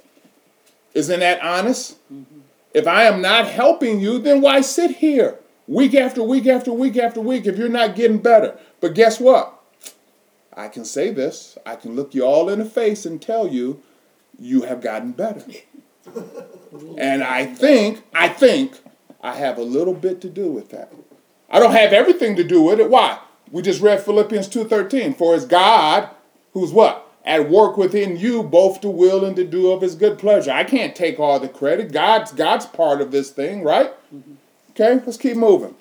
Isn't 0.94 1.20
that 1.20 1.42
honest? 1.42 1.98
Mm-hmm. 2.12 2.40
If 2.74 2.86
I 2.86 3.04
am 3.04 3.22
not 3.22 3.48
helping 3.48 4.00
you, 4.00 4.18
then 4.18 4.40
why 4.40 4.60
sit 4.60 4.96
here 4.96 5.38
week 5.66 5.94
after 5.94 6.22
week 6.22 6.46
after 6.46 6.72
week 6.72 6.96
after 6.96 7.20
week 7.20 7.46
if 7.46 7.56
you're 7.56 7.68
not 7.68 7.96
getting 7.96 8.18
better? 8.18 8.58
But 8.80 8.94
guess 8.94 9.18
what? 9.18 9.58
I 10.54 10.68
can 10.68 10.84
say 10.84 11.10
this. 11.10 11.58
I 11.66 11.76
can 11.76 11.94
look 11.94 12.14
you 12.14 12.24
all 12.24 12.48
in 12.48 12.58
the 12.58 12.64
face 12.64 13.06
and 13.06 13.20
tell 13.20 13.46
you 13.46 13.82
you 14.38 14.62
have 14.62 14.80
gotten 14.80 15.12
better. 15.12 15.42
and 16.98 17.22
I 17.22 17.46
think, 17.46 18.02
I 18.14 18.28
think 18.28 18.78
I 19.22 19.34
have 19.34 19.58
a 19.58 19.62
little 19.62 19.94
bit 19.94 20.20
to 20.22 20.28
do 20.28 20.50
with 20.50 20.70
that. 20.70 20.92
I 21.50 21.58
don't 21.58 21.72
have 21.72 21.92
everything 21.92 22.36
to 22.36 22.44
do 22.44 22.62
with 22.62 22.80
it. 22.80 22.90
Why? 22.90 23.18
We 23.50 23.62
just 23.62 23.80
read 23.80 24.02
Philippians 24.02 24.48
2:13. 24.48 25.14
For 25.14 25.34
it's 25.34 25.44
God 25.44 26.10
who's 26.52 26.72
what? 26.72 27.06
At 27.24 27.50
work 27.50 27.76
within 27.76 28.16
you 28.16 28.42
both 28.42 28.80
to 28.80 28.88
will 28.88 29.24
and 29.24 29.34
to 29.36 29.44
do 29.44 29.70
of 29.72 29.82
his 29.82 29.94
good 29.94 30.18
pleasure. 30.18 30.52
I 30.52 30.64
can't 30.64 30.94
take 30.94 31.18
all 31.18 31.40
the 31.40 31.48
credit. 31.48 31.92
God's 31.92 32.32
God's 32.32 32.66
part 32.66 33.00
of 33.00 33.10
this 33.10 33.30
thing, 33.30 33.62
right? 33.62 33.92
Mm-hmm. 34.14 34.34
Okay, 34.70 35.02
let's 35.04 35.16
keep 35.16 35.36
moving. 35.36 35.74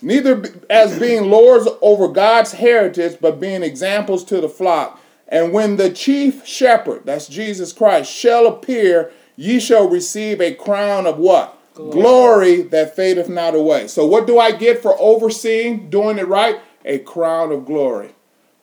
Neither 0.00 0.42
as 0.68 0.98
being 0.98 1.30
lords 1.30 1.68
over 1.80 2.08
God's 2.08 2.52
heritage, 2.52 3.18
but 3.20 3.40
being 3.40 3.62
examples 3.62 4.24
to 4.24 4.40
the 4.40 4.48
flock. 4.48 5.00
And 5.28 5.52
when 5.52 5.76
the 5.76 5.90
chief 5.90 6.46
shepherd, 6.46 7.02
that's 7.04 7.28
Jesus 7.28 7.72
Christ, 7.72 8.12
shall 8.12 8.46
appear, 8.46 9.12
ye 9.36 9.60
shall 9.60 9.88
receive 9.88 10.40
a 10.40 10.54
crown 10.54 11.06
of 11.06 11.18
what? 11.18 11.56
Glory. 11.74 11.92
Glory 11.92 12.62
that 12.62 12.94
fadeth 12.94 13.28
not 13.28 13.54
away. 13.54 13.88
So, 13.88 14.06
what 14.06 14.26
do 14.26 14.38
I 14.38 14.52
get 14.52 14.82
for 14.82 14.94
overseeing, 15.00 15.88
doing 15.88 16.18
it 16.18 16.28
right? 16.28 16.60
A 16.84 16.98
crown 16.98 17.50
of 17.52 17.64
glory 17.64 18.10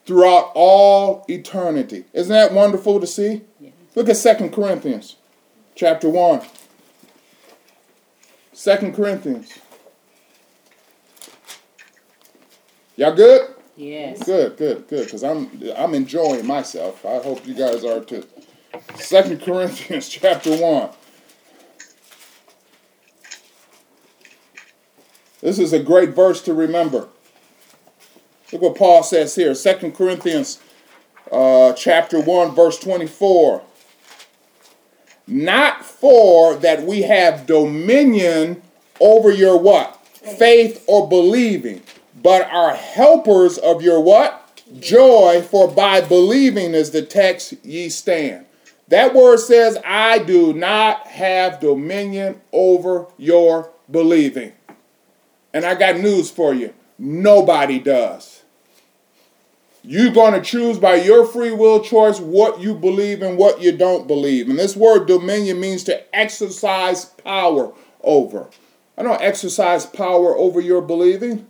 throughout 0.06 0.52
all 0.54 1.26
eternity. 1.28 2.06
Isn't 2.13 2.34
that 2.34 2.54
wonderful 2.54 3.00
to 3.00 3.08
see? 3.08 3.41
Yes. 3.60 3.74
Look 3.95 4.10
at 4.10 4.17
Second 4.17 4.54
Corinthians 4.54 5.15
chapter 5.76 6.10
1. 6.10 6.41
2 8.54 8.91
Corinthians. 8.91 9.58
Y'all 12.98 13.15
good? 13.15 13.56
Yes. 13.78 14.24
Good, 14.26 14.58
good, 14.58 14.88
good. 14.89 15.06
Because 15.06 15.24
I'm 15.24 15.50
I'm 15.78 15.95
enjoying 15.95 16.45
myself. 16.45 17.06
I 17.06 17.19
hope 17.19 17.48
you 17.48 17.54
guys 17.54 17.86
are 17.86 18.02
too. 18.02 18.26
Second 18.95 19.41
Corinthians 19.41 20.10
chapter 20.10 20.58
one. 20.58 20.89
This 25.41 25.60
is 25.60 25.73
a 25.73 25.80
great 25.80 26.10
verse 26.10 26.41
to 26.43 26.54
remember. 26.54 27.08
Look 28.52 28.62
what 28.62 28.78
Paul 28.78 29.04
says 29.04 29.36
here. 29.36 29.54
Second 29.56 29.95
Corinthians 29.95 30.60
uh, 31.32 31.73
chapter 31.73 32.19
1, 32.19 32.56
verse 32.56 32.80
24. 32.80 33.62
Not 35.28 35.86
for 35.86 36.56
that 36.56 36.84
we 36.84 37.04
have 37.04 37.45
dominion 37.45 38.62
over 38.99 39.32
your 39.32 39.58
what? 39.58 39.95
Faith 40.06 40.84
or 40.88 41.08
believing, 41.08 41.84
but 42.21 42.49
are 42.52 42.73
helpers 42.73 43.58
of 43.58 43.82
your 43.82 44.02
what? 44.02 44.63
Joy, 44.80 45.41
for 45.41 45.67
by 45.67 46.02
believing 46.02 46.73
is 46.73 46.91
the 46.91 47.02
text 47.02 47.54
ye 47.63 47.89
stand. 47.89 48.45
That 48.88 49.13
word 49.13 49.38
says, 49.38 49.78
I 49.86 50.19
do 50.19 50.52
not 50.52 51.08
have 51.08 51.60
dominion 51.60 52.41
over 52.52 53.06
your 53.17 53.69
believing. 53.89 54.54
And 55.53 55.65
I 55.65 55.75
got 55.75 55.97
news 55.97 56.29
for 56.29 56.53
you 56.53 56.73
nobody 56.99 57.79
does. 57.79 58.43
You're 59.81 60.12
going 60.12 60.33
to 60.33 60.41
choose 60.41 60.77
by 60.77 60.95
your 60.95 61.25
free 61.25 61.53
will 61.53 61.81
choice 61.81 62.19
what 62.19 62.59
you 62.59 62.75
believe 62.75 63.21
and 63.21 63.38
what 63.38 63.62
you 63.62 63.71
don't 63.71 64.07
believe. 64.07 64.49
And 64.49 64.59
this 64.59 64.75
word 64.75 65.07
dominion 65.07 65.59
means 65.59 65.85
to 65.85 66.15
exercise 66.15 67.05
power 67.05 67.71
over. 68.03 68.49
I 68.97 69.03
don't 69.03 69.21
exercise 69.21 69.85
power 69.85 70.35
over 70.35 70.59
your 70.59 70.81
believing. 70.81 71.47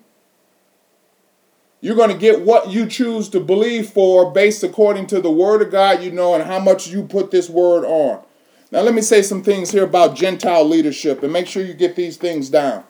You're 1.81 1.95
going 1.95 2.11
to 2.11 2.17
get 2.17 2.41
what 2.41 2.69
you 2.69 2.85
choose 2.85 3.29
to 3.29 3.39
believe 3.39 3.89
for 3.89 4.31
based 4.31 4.63
according 4.63 5.07
to 5.07 5.21
the 5.21 5.31
word 5.31 5.61
of 5.63 5.71
God 5.71 6.03
you 6.03 6.11
know 6.11 6.35
and 6.35 6.43
how 6.43 6.59
much 6.59 6.87
you 6.87 7.03
put 7.03 7.31
this 7.31 7.49
word 7.49 7.83
on. 7.83 8.23
Now, 8.71 8.81
let 8.81 8.93
me 8.93 9.01
say 9.01 9.23
some 9.23 9.41
things 9.41 9.71
here 9.71 9.85
about 9.85 10.15
Gentile 10.15 10.63
leadership 10.63 11.23
and 11.23 11.33
make 11.33 11.47
sure 11.47 11.63
you 11.63 11.73
get 11.73 11.95
these 11.95 12.17
things 12.17 12.49
down. 12.49 12.83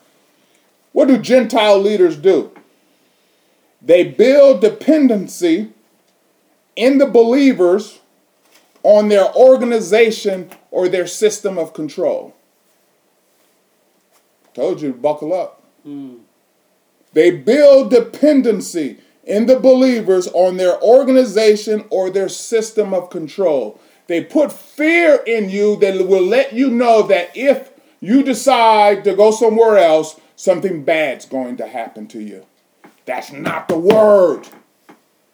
What 0.92 1.08
do 1.08 1.18
Gentile 1.18 1.80
leaders 1.80 2.16
do? 2.18 2.52
They 3.82 4.04
build 4.04 4.62
dependency 4.62 5.70
in 6.76 6.98
the 6.98 7.06
believers 7.06 8.00
on 8.84 9.10
their 9.10 9.34
organization 9.36 10.50
or 10.72 10.88
their 10.88 11.08
system 11.08 11.58
of 11.58 11.74
control. 11.74 12.36
Told 14.54 14.82
you 14.82 14.92
to 14.92 14.98
buckle 14.98 15.34
up. 15.34 15.62
Hmm. 15.84 16.18
They 17.14 17.32
build 17.32 17.92
dependency 17.92 18.98
in 19.24 19.46
the 19.46 19.60
believers 19.60 20.28
on 20.34 20.58
their 20.58 20.82
organization 20.82 21.86
or 21.90 22.10
their 22.10 22.30
system 22.30 22.94
of 22.94 23.10
control. 23.10 23.80
They 24.08 24.24
put 24.24 24.52
fear 24.52 25.22
in 25.28 25.50
you 25.50 25.76
that 25.78 26.08
will 26.08 26.26
let 26.26 26.54
you 26.54 26.70
know 26.70 27.04
that 27.04 27.36
if 27.36 27.70
you 28.00 28.24
decide 28.24 29.04
to 29.04 29.16
go 29.16 29.32
somewhere 29.32 29.78
else, 29.78 30.20
something 30.40 30.84
bad's 30.86 31.26
going 31.26 31.58
to 31.58 31.68
happen 31.68 32.08
to 32.08 32.22
you. 32.22 32.46
That's 33.06 33.30
not 33.34 33.68
the 33.68 33.78
word. 33.78 34.48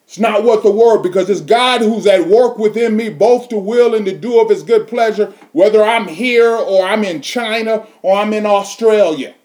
It's 0.07 0.17
not 0.17 0.43
what 0.43 0.63
the 0.63 0.71
word, 0.71 1.03
because 1.03 1.29
it's 1.29 1.41
God 1.41 1.81
who's 1.81 2.07
at 2.07 2.27
work 2.27 2.57
within 2.57 2.97
me, 2.97 3.09
both 3.09 3.49
to 3.49 3.57
will 3.57 3.93
and 3.93 4.05
to 4.07 4.17
do 4.17 4.39
of 4.39 4.49
his 4.49 4.63
good 4.63 4.87
pleasure, 4.87 5.31
whether 5.51 5.83
I'm 5.83 6.07
here 6.07 6.49
or 6.49 6.83
I'm 6.83 7.03
in 7.03 7.21
China 7.21 7.85
or 8.01 8.17
I'm 8.17 8.33
in 8.33 8.47
Australia. 8.47 9.35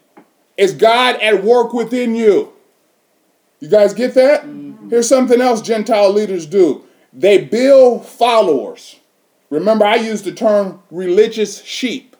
It's 0.57 0.73
God 0.73 1.21
at 1.21 1.43
work 1.43 1.73
within 1.73 2.15
you. 2.15 2.53
You 3.59 3.69
guys 3.69 3.93
get 3.93 4.15
that? 4.15 4.43
Mm-hmm. 4.43 4.89
Here's 4.89 5.07
something 5.07 5.41
else 5.41 5.61
Gentile 5.61 6.11
leaders 6.11 6.47
do 6.47 6.83
they 7.13 7.37
build 7.37 8.05
followers. 8.07 8.99
Remember, 9.51 9.85
I 9.85 9.95
used 9.95 10.23
the 10.23 10.31
term 10.31 10.81
religious 10.89 11.63
sheep. 11.63 12.10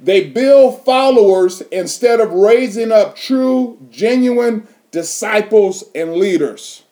They 0.00 0.28
build 0.28 0.84
followers 0.84 1.60
instead 1.72 2.20
of 2.20 2.32
raising 2.32 2.92
up 2.92 3.16
true, 3.16 3.78
genuine 3.90 4.68
disciples 4.90 5.84
and 5.94 6.14
leaders. 6.14 6.84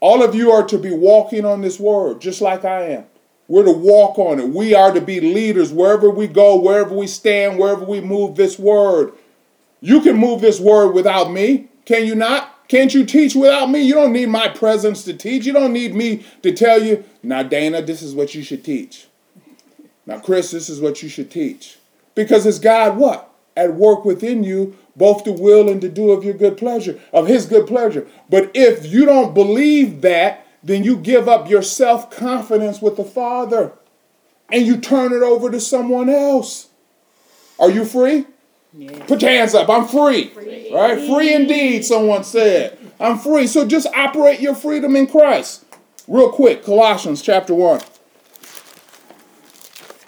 All 0.00 0.22
of 0.22 0.34
you 0.34 0.50
are 0.50 0.66
to 0.66 0.78
be 0.78 0.92
walking 0.92 1.44
on 1.46 1.62
this 1.62 1.80
word, 1.80 2.20
just 2.20 2.42
like 2.42 2.64
I 2.64 2.82
am. 2.88 3.04
We're 3.48 3.64
to 3.64 3.72
walk 3.72 4.18
on 4.18 4.38
it. 4.38 4.48
We 4.48 4.74
are 4.74 4.92
to 4.92 5.00
be 5.00 5.20
leaders 5.20 5.72
wherever 5.72 6.10
we 6.10 6.26
go, 6.26 6.56
wherever 6.56 6.94
we 6.94 7.06
stand, 7.06 7.58
wherever 7.58 7.84
we 7.84 8.00
move 8.00 8.36
this 8.36 8.58
word. 8.58 9.12
You 9.80 10.00
can 10.00 10.16
move 10.16 10.40
this 10.40 10.60
word 10.60 10.92
without 10.92 11.30
me, 11.30 11.68
can 11.84 12.06
you 12.06 12.14
not? 12.14 12.50
Can't 12.68 12.94
you 12.94 13.04
teach 13.04 13.34
without 13.34 13.70
me? 13.70 13.82
You 13.82 13.94
don't 13.94 14.12
need 14.12 14.30
my 14.30 14.48
presence 14.48 15.04
to 15.04 15.12
teach. 15.12 15.44
You 15.44 15.52
don't 15.52 15.72
need 15.72 15.94
me 15.94 16.24
to 16.42 16.52
tell 16.52 16.82
you, 16.82 17.04
now, 17.22 17.42
Dana, 17.42 17.82
this 17.82 18.02
is 18.02 18.14
what 18.14 18.34
you 18.34 18.42
should 18.42 18.64
teach. 18.64 19.06
Now, 20.06 20.18
Chris, 20.18 20.50
this 20.50 20.68
is 20.68 20.80
what 20.80 21.02
you 21.02 21.08
should 21.08 21.30
teach. 21.30 21.78
Because 22.14 22.46
it's 22.46 22.58
God 22.58 22.96
what? 22.96 23.30
At 23.56 23.74
work 23.74 24.04
within 24.04 24.44
you, 24.44 24.76
both 24.96 25.24
to 25.24 25.32
will 25.32 25.68
and 25.68 25.80
to 25.80 25.88
do 25.88 26.10
of 26.10 26.24
your 26.24 26.34
good 26.34 26.56
pleasure, 26.56 27.00
of 27.12 27.26
his 27.26 27.46
good 27.46 27.66
pleasure. 27.66 28.06
But 28.28 28.50
if 28.54 28.86
you 28.86 29.04
don't 29.04 29.34
believe 29.34 30.00
that, 30.02 30.46
then 30.62 30.84
you 30.84 30.96
give 30.96 31.28
up 31.28 31.48
your 31.48 31.62
self 31.62 32.10
confidence 32.10 32.80
with 32.80 32.96
the 32.96 33.04
Father 33.04 33.72
and 34.50 34.66
you 34.66 34.76
turn 34.76 35.12
it 35.12 35.22
over 35.22 35.50
to 35.50 35.60
someone 35.60 36.08
else. 36.08 36.68
Are 37.58 37.70
you 37.70 37.84
free? 37.84 38.26
Yes. 38.76 39.06
Put 39.06 39.22
your 39.22 39.30
hands 39.30 39.54
up. 39.54 39.68
I'm 39.68 39.86
free. 39.86 40.28
free. 40.28 40.72
Right? 40.74 40.98
Free 41.06 41.32
indeed, 41.32 41.84
someone 41.84 42.24
said. 42.24 42.76
I'm 42.98 43.18
free. 43.18 43.46
So 43.46 43.66
just 43.66 43.86
operate 43.94 44.40
your 44.40 44.54
freedom 44.54 44.96
in 44.96 45.06
Christ. 45.06 45.64
Real 46.08 46.30
quick, 46.30 46.64
Colossians 46.64 47.22
chapter 47.22 47.54
1. 47.54 47.80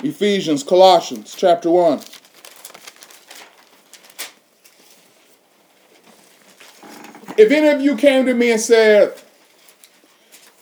Ephesians, 0.03 0.63
Colossians 0.63 1.35
chapter 1.35 1.71
1. 1.71 2.01
If 7.39 7.51
any 7.51 7.69
of 7.69 7.81
you 7.81 7.97
came 7.97 8.27
to 8.27 8.35
me 8.35 8.53
and 8.53 8.61
said, 8.61 9.21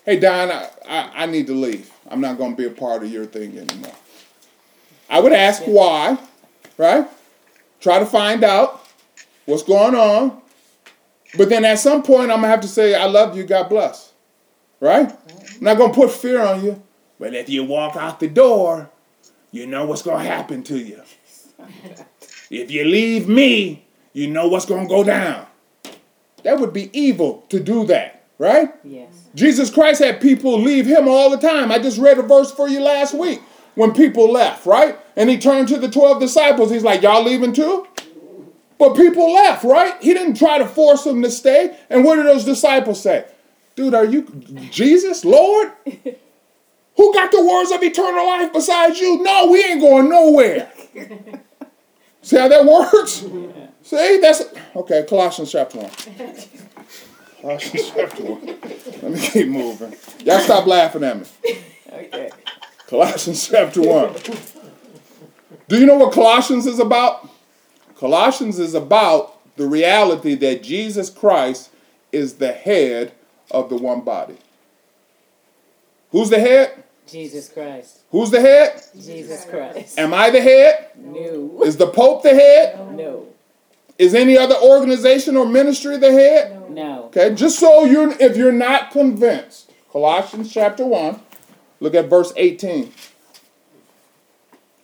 Hey, 0.05 0.19
Don, 0.19 0.51
I, 0.51 0.69
I, 0.87 1.11
I 1.23 1.27
need 1.27 1.47
to 1.47 1.55
leave. 1.55 1.91
I'm 2.09 2.21
not 2.21 2.37
going 2.37 2.51
to 2.51 2.57
be 2.57 2.67
a 2.67 2.71
part 2.71 3.03
of 3.03 3.11
your 3.11 3.25
thing 3.25 3.57
anymore. 3.57 3.95
I 5.09 5.21
would 5.21 5.33
ask 5.33 5.63
why, 5.63 6.19
right? 6.77 7.09
Try 7.81 7.99
to 7.99 8.07
find 8.07 8.45
out 8.45 8.87
what's 9.47 9.63
going 9.63 9.95
on. 9.95 10.43
But 11.37 11.49
then 11.49 11.65
at 11.65 11.79
some 11.79 12.03
point, 12.03 12.31
I'm 12.31 12.41
going 12.41 12.43
to 12.43 12.49
have 12.49 12.61
to 12.61 12.69
say, 12.69 12.95
I 12.95 13.07
love 13.07 13.37
you, 13.37 13.45
God 13.45 13.69
bless. 13.69 14.13
Right? 14.81 15.11
I'm 15.11 15.61
not 15.61 15.79
going 15.79 15.93
to 15.93 15.99
put 15.99 16.11
fear 16.11 16.43
on 16.43 16.65
you. 16.65 16.83
But 17.19 17.35
if 17.35 17.49
you 17.49 17.65
walk 17.65 17.97
out 17.97 18.21
the 18.21 18.29
door, 18.29 18.91
you 19.55 19.69
know 19.69 19.87
what's 19.87 20.03
going 20.03 20.19
to 20.19 20.29
happen 20.29 20.65
to 20.65 20.77
you. 20.77 21.01
If 22.51 22.73
you 22.73 22.85
leave 22.85 23.29
me, 23.29 23.87
you 24.13 24.27
know 24.27 24.49
what's 24.49 24.67
going 24.67 24.83
to 24.83 24.89
go 24.89 25.05
down. 25.05 25.47
That 26.43 26.59
would 26.59 26.73
be 26.73 26.91
evil 26.93 27.47
to 27.51 27.61
do 27.61 27.87
that, 27.87 28.25
right? 28.39 28.75
Yes. 28.83 29.13
Jesus 29.37 29.71
Christ 29.71 30.03
had 30.03 30.21
people 30.21 30.61
leave 30.61 30.87
him 30.87 31.07
all 31.07 31.31
the 31.31 31.37
time. 31.37 31.71
I 31.71 31.79
just 31.79 31.99
read 31.99 32.19
a 32.19 32.23
verse 32.23 32.51
for 32.51 32.69
you 32.69 32.81
last 32.81 33.15
week 33.15 33.41
when 33.77 33.93
people 33.95 34.31
left, 34.31 34.67
right? 34.67 34.99
And 35.15 35.31
he 35.31 35.39
turned 35.39 35.69
to 35.69 35.79
the 35.79 35.89
12 35.89 36.21
disciples. 36.21 36.73
He's 36.73 36.83
like, 36.83 37.03
Y'all 37.03 37.23
leaving 37.23 37.53
too? 37.53 37.87
But 38.77 38.97
people 38.97 39.33
left, 39.33 39.63
right? 39.63 39.95
He 40.03 40.15
didn't 40.15 40.35
try 40.35 40.59
to 40.59 40.67
force 40.67 41.05
them 41.05 41.23
to 41.23 41.31
stay. 41.31 41.79
And 41.89 42.05
what 42.05 42.17
did 42.17 42.27
those 42.27 42.45
disciples 42.45 43.01
say? 43.01 43.25
Dude, 43.77 43.95
are 43.95 44.05
you 44.05 44.23
Jesus, 44.71 45.25
Lord? 45.25 45.73
Who 46.97 47.13
got 47.13 47.31
the 47.33 47.45
words 47.45 47.71
of 47.73 47.83
eternal 47.83 48.27
life 48.27 48.53
besides 48.53 48.99
you? 49.01 49.23
No, 49.23 49.49
we 49.51 49.65
ain't 49.65 49.81
going 49.81 50.09
nowhere. 50.09 50.71
See 52.23 52.39
how 52.39 52.49
that 52.49 52.65
works? 52.65 53.25
See, 53.83 54.19
that's 54.19 54.43
okay. 54.77 55.05
Colossians 55.07 55.53
chapter 55.53 55.79
1. 55.79 55.91
Colossians 57.43 57.93
chapter 57.95 58.23
1. 58.23 58.47
Let 59.03 59.13
me 59.13 59.21
keep 59.21 59.49
moving. 59.49 59.95
Y'all 60.25 60.41
stop 60.41 60.67
laughing 60.67 61.05
at 61.05 61.19
me. 61.19 61.27
Okay. 61.93 62.31
Colossians 62.87 63.47
chapter 63.47 63.83
1. 63.83 64.15
Do 65.69 65.79
you 65.79 65.85
know 65.87 65.97
what 65.97 66.13
Colossians 66.13 66.67
is 66.67 66.79
about? 66.79 67.29
Colossians 67.99 68.59
is 68.59 68.75
about 68.75 69.39
the 69.57 69.67
reality 69.67 70.35
that 70.35 70.63
Jesus 70.63 71.11
Christ 71.11 71.71
is 72.13 72.35
the 72.35 72.53
head 72.53 73.13
of 73.51 73.69
the 73.69 73.77
one 73.77 74.01
body. 74.01 74.37
Who's 76.15 76.31
the 76.31 76.39
head? 76.39 76.85
Jesus 77.09 77.49
Christ. 77.49 78.03
Who's 78.13 78.31
the 78.31 78.41
head? 78.41 78.81
Jesus 78.95 79.45
Christ. 79.47 79.99
Am 79.99 80.15
I 80.15 80.31
the 80.31 80.41
head? 80.41 80.91
No. 80.97 81.61
Is 81.65 81.77
the 81.77 81.89
Pope 81.89 82.23
the 82.23 82.33
head? 82.33 82.79
No. 82.93 83.27
Is 83.99 84.15
any 84.15 84.39
other 84.39 84.55
organization 84.55 85.37
or 85.37 85.45
ministry 85.45 85.97
the 85.97 86.13
head? 86.13 86.71
No. 86.71 87.07
Okay, 87.07 87.35
just 87.35 87.59
so 87.59 87.85
you're 87.85 88.13
if 88.21 88.37
you're 88.37 88.53
not 88.53 88.93
convinced. 88.93 89.73
Colossians 89.91 90.53
chapter 90.53 90.87
1, 90.87 91.19
look 91.81 91.97
at 91.97 92.09
verse 92.09 92.33
18. 92.37 92.93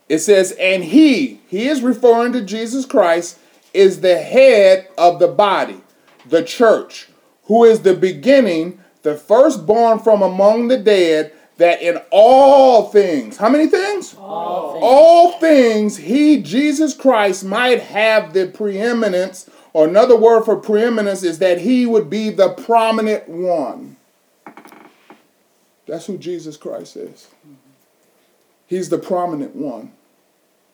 It 0.09 0.19
says, 0.19 0.51
and 0.59 0.83
he, 0.83 1.41
he 1.47 1.69
is 1.69 1.81
referring 1.81 2.33
to 2.33 2.41
Jesus 2.41 2.85
Christ, 2.85 3.39
is 3.73 4.01
the 4.01 4.19
head 4.19 4.89
of 4.99 5.21
the 5.21 5.29
body, 5.29 5.81
the 6.27 6.43
church, 6.43 7.09
who 7.45 7.63
is 7.63 7.83
the 7.83 7.95
beginning, 7.95 8.80
the 9.03 9.15
firstborn 9.15 9.99
from 9.99 10.23
among 10.23 10.69
the 10.69 10.79
dead, 10.79 11.33
that 11.61 11.83
in 11.83 12.01
all 12.11 12.89
things, 12.89 13.37
how 13.37 13.49
many 13.51 13.67
things? 13.67 14.15
All 14.19 14.73
things. 14.73 14.83
all 14.83 15.33
things 15.39 15.97
he 15.99 16.43
jesus 16.43 16.95
christ 16.95 17.45
might 17.45 17.83
have 17.83 18.33
the 18.33 18.47
preeminence 18.47 19.49
or 19.75 19.87
another 19.87 20.17
word 20.17 20.45
for 20.45 20.57
preeminence 20.57 21.23
is 21.23 21.39
that 21.39 21.61
he 21.61 21.85
would 21.85 22.09
be 22.09 22.31
the 22.31 22.49
prominent 22.55 23.29
one. 23.29 23.97
That's 25.87 26.07
who 26.07 26.17
jesus 26.17 26.57
christ 26.57 26.97
is. 26.97 27.29
He's 28.67 28.89
the 28.89 28.99
prominent 28.99 29.55
one. 29.55 29.93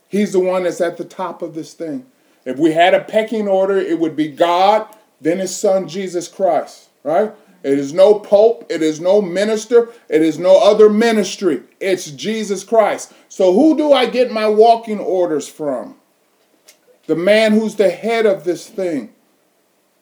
He's 0.09 0.33
the 0.33 0.41
one 0.41 0.63
that's 0.63 0.81
at 0.81 0.99
the 0.99 1.05
top 1.05 1.43
of 1.43 1.55
this 1.55 1.75
thing. 1.75 2.07
If 2.45 2.59
we 2.59 2.73
had 2.73 2.95
a 2.95 3.03
pecking 3.03 3.49
order 3.49 3.77
it 3.77 3.99
would 3.99 4.15
be 4.15 4.29
god 4.29 4.87
then 5.21 5.39
his 5.39 5.59
son 5.59 5.89
jesus 5.89 6.29
christ 6.29 6.91
right 7.03 7.33
it 7.63 7.79
is 7.79 7.93
no 7.93 8.19
pope, 8.19 8.67
it 8.71 8.83
is 8.83 9.01
no 9.01 9.21
minister, 9.21 9.89
it 10.09 10.23
is 10.23 10.39
no 10.39 10.61
other 10.63 10.89
ministry. 10.89 11.63
It's 11.81 12.11
Jesus 12.11 12.63
Christ. 12.65 13.13
So 13.29 13.53
who 13.53 13.77
do 13.77 13.93
I 13.93 14.07
get 14.07 14.31
my 14.31 14.49
walking 14.49 14.99
orders 14.99 15.49
from? 15.49 15.97
The 17.07 17.17
man 17.17 17.53
who's 17.53 17.77
the 17.77 17.91
head 17.91 18.27
of 18.27 18.45
this 18.45 18.69
thing. 18.69 19.13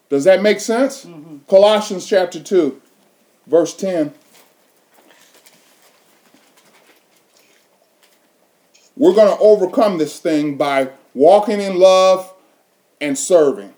Does 0.09 0.25
that 0.25 0.43
make 0.43 0.61
sense? 0.61 1.05
Mm-hmm. 1.05 1.39
Colossians 1.49 2.07
chapter 2.07 2.41
2, 2.41 2.81
verse 3.47 3.75
10. 3.75 4.13
We're 8.97 9.15
going 9.15 9.37
to 9.37 9.43
overcome 9.43 9.99
this 9.99 10.21
thing 10.21 10.57
by 10.57 10.91
walking 11.15 11.61
in 11.61 11.79
love 11.79 12.33
and 13.01 13.19
serving. 13.19 13.75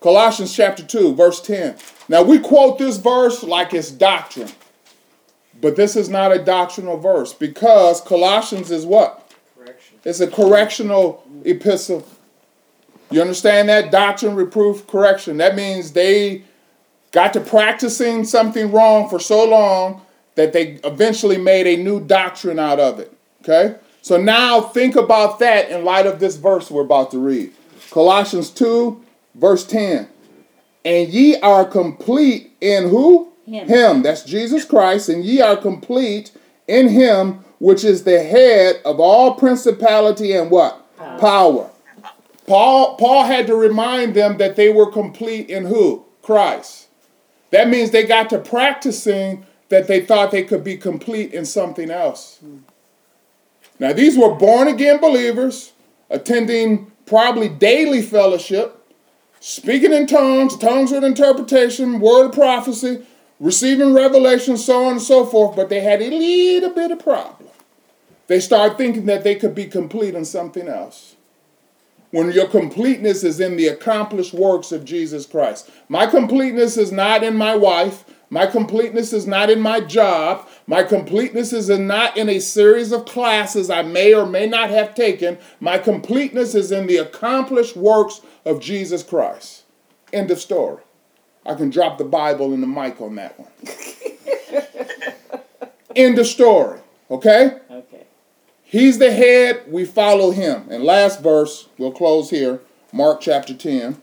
Colossians 0.00 0.54
chapter 0.54 0.84
2, 0.84 1.14
verse 1.14 1.40
10. 1.40 1.76
Now 2.08 2.22
we 2.22 2.38
quote 2.38 2.78
this 2.78 2.96
verse 2.96 3.42
like 3.42 3.74
it's 3.74 3.90
doctrine, 3.90 4.50
but 5.60 5.76
this 5.76 5.96
is 5.96 6.08
not 6.08 6.32
a 6.32 6.42
doctrinal 6.42 6.96
verse 6.96 7.34
because 7.34 8.00
Colossians 8.00 8.70
is 8.70 8.86
what? 8.86 9.32
Correction. 9.56 9.98
It's 10.04 10.20
a 10.20 10.26
correctional 10.26 11.24
epistle. 11.44 12.06
You 13.10 13.20
understand 13.20 13.68
that? 13.68 13.90
Doctrine, 13.90 14.34
reproof, 14.34 14.86
correction. 14.86 15.38
That 15.38 15.54
means 15.56 15.92
they 15.92 16.44
got 17.10 17.32
to 17.34 17.40
practicing 17.40 18.24
something 18.24 18.70
wrong 18.70 19.08
for 19.08 19.18
so 19.18 19.48
long 19.48 20.02
that 20.34 20.52
they 20.52 20.78
eventually 20.84 21.38
made 21.38 21.66
a 21.66 21.82
new 21.82 22.00
doctrine 22.00 22.58
out 22.58 22.78
of 22.78 23.00
it. 23.00 23.12
Okay? 23.42 23.76
So 24.02 24.16
now 24.16 24.60
think 24.60 24.94
about 24.96 25.38
that 25.40 25.70
in 25.70 25.84
light 25.84 26.06
of 26.06 26.20
this 26.20 26.36
verse 26.36 26.70
we're 26.70 26.82
about 26.82 27.10
to 27.10 27.18
read. 27.18 27.52
Colossians 27.90 28.50
2, 28.50 29.02
verse 29.34 29.66
10. 29.66 30.08
And 30.88 31.12
ye 31.12 31.36
are 31.36 31.66
complete 31.66 32.52
in 32.62 32.88
who? 32.88 33.30
Him. 33.44 34.02
That's 34.02 34.22
Jesus 34.22 34.64
Christ. 34.64 35.10
And 35.10 35.22
ye 35.22 35.42
are 35.42 35.56
complete 35.56 36.32
in 36.66 36.88
him, 36.88 37.44
which 37.58 37.84
is 37.84 38.04
the 38.04 38.22
head 38.22 38.80
of 38.86 38.98
all 38.98 39.34
principality 39.34 40.32
and 40.32 40.50
what? 40.50 40.82
Power. 41.20 41.70
Paul, 42.46 42.96
Paul 42.96 43.24
had 43.24 43.46
to 43.48 43.54
remind 43.54 44.14
them 44.14 44.38
that 44.38 44.56
they 44.56 44.70
were 44.70 44.90
complete 44.90 45.50
in 45.50 45.66
who? 45.66 46.06
Christ. 46.22 46.88
That 47.50 47.68
means 47.68 47.90
they 47.90 48.06
got 48.06 48.30
to 48.30 48.38
practicing 48.38 49.44
that 49.68 49.88
they 49.88 50.00
thought 50.00 50.30
they 50.30 50.42
could 50.42 50.64
be 50.64 50.78
complete 50.78 51.34
in 51.34 51.44
something 51.44 51.90
else. 51.90 52.38
Now, 53.78 53.92
these 53.92 54.16
were 54.16 54.34
born 54.34 54.68
again 54.68 55.00
believers 55.00 55.72
attending 56.08 56.90
probably 57.04 57.50
daily 57.50 58.00
fellowship, 58.00 58.77
speaking 59.40 59.92
in 59.92 60.06
tongues, 60.06 60.56
tongues 60.56 60.92
with 60.92 61.04
interpretation, 61.04 62.00
word 62.00 62.26
of 62.26 62.32
prophecy, 62.32 63.04
receiving 63.40 63.94
revelation, 63.94 64.56
so 64.56 64.84
on 64.84 64.92
and 64.92 65.02
so 65.02 65.24
forth, 65.24 65.56
but 65.56 65.68
they 65.68 65.80
had 65.80 66.02
a 66.02 66.10
little 66.10 66.70
bit 66.70 66.90
of 66.90 66.98
problem. 66.98 67.48
They 68.26 68.40
start 68.40 68.76
thinking 68.76 69.06
that 69.06 69.24
they 69.24 69.34
could 69.34 69.54
be 69.54 69.66
complete 69.66 70.14
in 70.14 70.24
something 70.24 70.68
else. 70.68 71.16
When 72.10 72.32
your 72.32 72.48
completeness 72.48 73.22
is 73.22 73.38
in 73.38 73.56
the 73.56 73.68
accomplished 73.68 74.32
works 74.32 74.72
of 74.72 74.84
Jesus 74.84 75.26
Christ. 75.26 75.70
My 75.88 76.06
completeness 76.06 76.76
is 76.76 76.90
not 76.90 77.22
in 77.22 77.36
my 77.36 77.54
wife. 77.54 78.04
My 78.30 78.46
completeness 78.46 79.12
is 79.12 79.26
not 79.26 79.48
in 79.48 79.60
my 79.60 79.80
job. 79.80 80.46
My 80.66 80.82
completeness 80.82 81.52
is 81.52 81.70
in 81.70 81.86
not 81.86 82.16
in 82.16 82.28
a 82.28 82.40
series 82.40 82.92
of 82.92 83.06
classes 83.06 83.70
I 83.70 83.82
may 83.82 84.12
or 84.14 84.26
may 84.26 84.46
not 84.46 84.70
have 84.70 84.94
taken. 84.94 85.38
My 85.60 85.78
completeness 85.78 86.54
is 86.54 86.70
in 86.70 86.86
the 86.86 86.98
accomplished 86.98 87.76
works 87.76 88.20
of 88.44 88.60
Jesus 88.60 89.02
Christ. 89.02 89.64
End 90.12 90.30
of 90.30 90.40
story. 90.40 90.82
I 91.46 91.54
can 91.54 91.70
drop 91.70 91.96
the 91.96 92.04
Bible 92.04 92.52
and 92.52 92.62
the 92.62 92.66
mic 92.66 93.00
on 93.00 93.14
that 93.14 93.38
one. 93.38 93.48
End 95.96 96.18
of 96.18 96.26
story. 96.26 96.80
Okay? 97.10 97.58
Okay. 97.70 98.04
He's 98.62 98.98
the 98.98 99.10
head, 99.10 99.62
we 99.66 99.86
follow 99.86 100.30
him. 100.30 100.66
And 100.70 100.84
last 100.84 101.22
verse, 101.22 101.68
we'll 101.78 101.92
close 101.92 102.28
here, 102.28 102.60
Mark 102.92 103.22
chapter 103.22 103.54
10. 103.54 104.02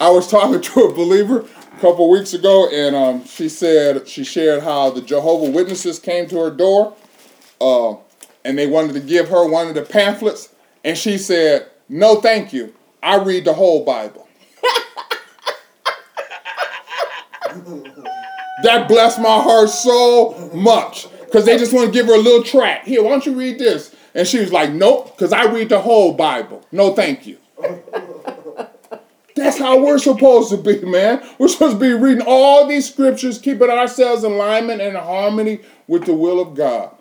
I 0.00 0.10
was 0.10 0.28
talking 0.30 0.60
to 0.74 0.80
a 0.80 0.92
believer 0.92 1.40
a 1.40 1.80
couple 1.80 2.08
weeks 2.10 2.34
ago, 2.34 2.68
and 2.70 2.94
um, 2.94 3.24
she 3.24 3.48
said 3.48 4.08
she 4.08 4.24
shared 4.24 4.62
how 4.62 4.90
the 4.90 5.00
Jehovah 5.00 5.50
Witnesses 5.50 5.98
came 5.98 6.28
to 6.28 6.38
her 6.40 6.50
door, 6.50 6.94
uh, 7.60 7.94
and 8.44 8.58
they 8.58 8.66
wanted 8.66 8.94
to 8.94 9.00
give 9.00 9.28
her 9.28 9.48
one 9.48 9.68
of 9.68 9.74
the 9.74 9.82
pamphlets, 9.82 10.50
and 10.84 10.96
she 10.96 11.18
said, 11.18 11.68
"No, 11.88 12.20
thank 12.20 12.52
you. 12.52 12.74
I 13.02 13.16
read 13.16 13.44
the 13.44 13.54
whole 13.54 13.84
Bible." 13.84 14.28
That 18.62 18.88
blessed 18.88 19.18
my 19.18 19.38
heart 19.38 19.68
so 19.68 20.50
much 20.54 21.08
because 21.26 21.44
they 21.44 21.58
just 21.58 21.74
want 21.74 21.86
to 21.86 21.92
give 21.92 22.06
her 22.06 22.14
a 22.14 22.18
little 22.18 22.42
tract. 22.42 22.86
Here, 22.86 23.02
why 23.02 23.10
don't 23.10 23.26
you 23.26 23.34
read 23.34 23.58
this? 23.58 23.94
And 24.14 24.26
she 24.26 24.40
was 24.40 24.50
like, 24.50 24.72
Nope, 24.72 25.14
because 25.14 25.32
I 25.32 25.44
read 25.44 25.68
the 25.68 25.80
whole 25.80 26.14
Bible. 26.14 26.64
No, 26.72 26.94
thank 26.94 27.26
you. 27.26 27.36
That's 29.36 29.58
how 29.58 29.78
we're 29.84 29.98
supposed 29.98 30.48
to 30.50 30.56
be, 30.56 30.80
man. 30.80 31.22
We're 31.38 31.48
supposed 31.48 31.78
to 31.78 31.80
be 31.80 31.92
reading 31.92 32.24
all 32.26 32.66
these 32.66 32.90
scriptures, 32.90 33.38
keeping 33.38 33.68
ourselves 33.68 34.24
in 34.24 34.32
alignment 34.32 34.80
and 34.80 34.96
in 34.96 35.02
harmony 35.02 35.60
with 35.86 36.06
the 36.06 36.14
will 36.14 36.40
of 36.40 36.54
God. 36.54 36.96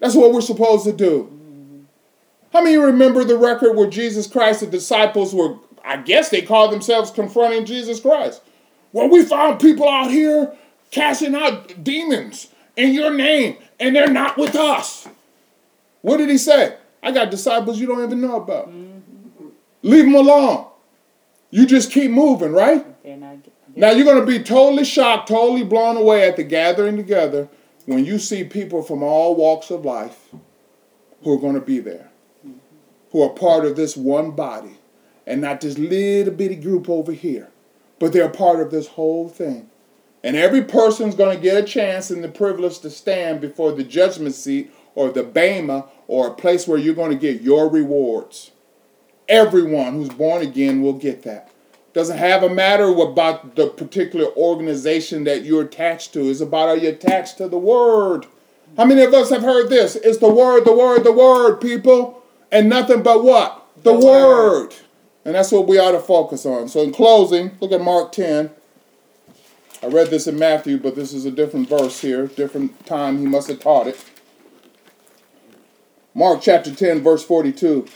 That's 0.00 0.16
what 0.16 0.32
we're 0.32 0.40
supposed 0.40 0.84
to 0.84 0.92
do. 0.92 1.86
How 2.52 2.62
many 2.62 2.76
remember 2.76 3.22
the 3.22 3.38
record 3.38 3.76
where 3.76 3.88
Jesus 3.88 4.26
Christ, 4.26 4.60
the 4.60 4.66
disciples 4.66 5.32
were, 5.32 5.56
I 5.84 5.98
guess 5.98 6.30
they 6.30 6.42
called 6.42 6.72
themselves 6.72 7.12
confronting 7.12 7.64
Jesus 7.64 8.00
Christ? 8.00 8.42
Well, 8.92 9.08
we 9.08 9.24
found 9.24 9.60
people 9.60 9.88
out 9.88 10.10
here 10.10 10.52
casting 10.90 11.36
out 11.36 11.84
demons 11.84 12.48
in 12.76 12.92
your 12.92 13.14
name, 13.14 13.56
and 13.78 13.94
they're 13.94 14.08
not 14.08 14.36
with 14.36 14.56
us. 14.56 15.06
What 16.02 16.16
did 16.16 16.28
he 16.28 16.38
say? 16.38 16.76
I 17.04 17.12
got 17.12 17.30
disciples 17.30 17.78
you 17.78 17.86
don't 17.86 18.02
even 18.02 18.20
know 18.20 18.36
about. 18.36 18.72
Leave 19.82 20.04
them 20.04 20.14
alone. 20.16 20.67
You 21.50 21.66
just 21.66 21.90
keep 21.90 22.10
moving, 22.10 22.52
right? 22.52 22.84
Now 23.74 23.90
you're 23.90 24.04
going 24.04 24.20
to 24.20 24.26
be 24.26 24.42
totally 24.42 24.84
shocked, 24.84 25.28
totally 25.28 25.64
blown 25.64 25.96
away 25.96 26.26
at 26.28 26.36
the 26.36 26.44
gathering 26.44 26.96
together 26.96 27.48
when 27.86 28.04
you 28.04 28.18
see 28.18 28.44
people 28.44 28.82
from 28.82 29.02
all 29.02 29.34
walks 29.34 29.70
of 29.70 29.84
life 29.84 30.28
who 31.22 31.32
are 31.32 31.40
going 31.40 31.54
to 31.54 31.60
be 31.60 31.78
there, 31.78 32.10
who 33.12 33.22
are 33.22 33.30
part 33.30 33.64
of 33.64 33.76
this 33.76 33.96
one 33.96 34.32
body, 34.32 34.76
and 35.26 35.40
not 35.40 35.60
this 35.60 35.78
little 35.78 36.34
bitty 36.34 36.56
group 36.56 36.88
over 36.88 37.12
here, 37.12 37.48
but 37.98 38.12
they're 38.12 38.28
part 38.28 38.60
of 38.60 38.70
this 38.70 38.88
whole 38.88 39.28
thing. 39.28 39.70
And 40.22 40.36
every 40.36 40.62
person's 40.64 41.14
going 41.14 41.36
to 41.36 41.42
get 41.42 41.62
a 41.62 41.66
chance 41.66 42.10
and 42.10 42.22
the 42.22 42.28
privilege 42.28 42.80
to 42.80 42.90
stand 42.90 43.40
before 43.40 43.72
the 43.72 43.84
judgment 43.84 44.34
seat 44.34 44.70
or 44.94 45.10
the 45.10 45.22
Bema 45.22 45.86
or 46.08 46.26
a 46.26 46.34
place 46.34 46.66
where 46.66 46.78
you're 46.78 46.94
going 46.94 47.12
to 47.12 47.16
get 47.16 47.40
your 47.40 47.70
rewards. 47.70 48.50
Everyone 49.28 49.92
who's 49.94 50.08
born 50.08 50.42
again 50.42 50.82
will 50.82 50.94
get 50.94 51.22
that. 51.22 51.50
Doesn't 51.92 52.18
have 52.18 52.42
a 52.42 52.48
matter 52.48 52.84
about 52.88 53.56
the 53.56 53.66
particular 53.68 54.26
organization 54.36 55.24
that 55.24 55.42
you're 55.44 55.62
attached 55.62 56.12
to. 56.14 56.28
It's 56.30 56.40
about 56.40 56.68
are 56.68 56.76
you 56.76 56.88
attached 56.90 57.38
to 57.38 57.48
the 57.48 57.58
word. 57.58 58.26
How 58.76 58.84
many 58.84 59.02
of 59.02 59.12
us 59.12 59.30
have 59.30 59.42
heard 59.42 59.68
this? 59.68 59.96
It's 59.96 60.18
the 60.18 60.32
word, 60.32 60.64
the 60.64 60.72
word, 60.76 61.02
the 61.04 61.12
word, 61.12 61.60
people, 61.60 62.22
and 62.52 62.68
nothing 62.68 63.02
but 63.02 63.24
what? 63.24 63.66
The, 63.78 63.92
The 63.92 64.06
word. 64.06 64.60
word. 64.68 64.74
And 65.24 65.34
that's 65.34 65.50
what 65.52 65.66
we 65.66 65.78
ought 65.78 65.92
to 65.92 66.00
focus 66.00 66.46
on. 66.46 66.68
So, 66.68 66.82
in 66.82 66.92
closing, 66.92 67.56
look 67.60 67.72
at 67.72 67.80
Mark 67.80 68.12
10. 68.12 68.50
I 69.82 69.86
read 69.86 70.08
this 70.08 70.26
in 70.26 70.38
Matthew, 70.38 70.78
but 70.78 70.94
this 70.96 71.12
is 71.12 71.24
a 71.24 71.30
different 71.30 71.68
verse 71.68 72.00
here, 72.00 72.26
different 72.26 72.86
time 72.86 73.18
he 73.18 73.26
must 73.26 73.48
have 73.48 73.60
taught 73.60 73.86
it. 73.86 74.02
Mark 76.14 76.40
chapter 76.42 76.74
10, 76.74 77.02
verse 77.02 77.24
42. 77.24 77.86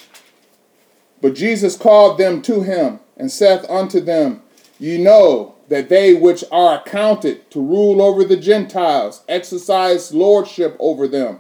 But 1.23 1.37
Jesus 1.37 1.77
called 1.77 2.19
them 2.19 2.43
to 2.43 2.63
him 2.63 2.99
and 3.17 3.31
saith 3.31 3.65
unto 3.71 4.01
them, 4.01 4.43
Ye 4.81 4.99
know 4.99 5.55
that 5.69 5.89
they 5.89 6.15
which 6.15 6.43
are 6.51 6.81
accounted 6.81 7.49
to 7.53 7.61
rule 7.61 8.03
over 8.03 8.25
the 8.25 8.37
Gentiles 8.37 9.23
exercise 9.29 10.13
lordship 10.13 10.77
over 10.81 11.07
them, 11.07 11.39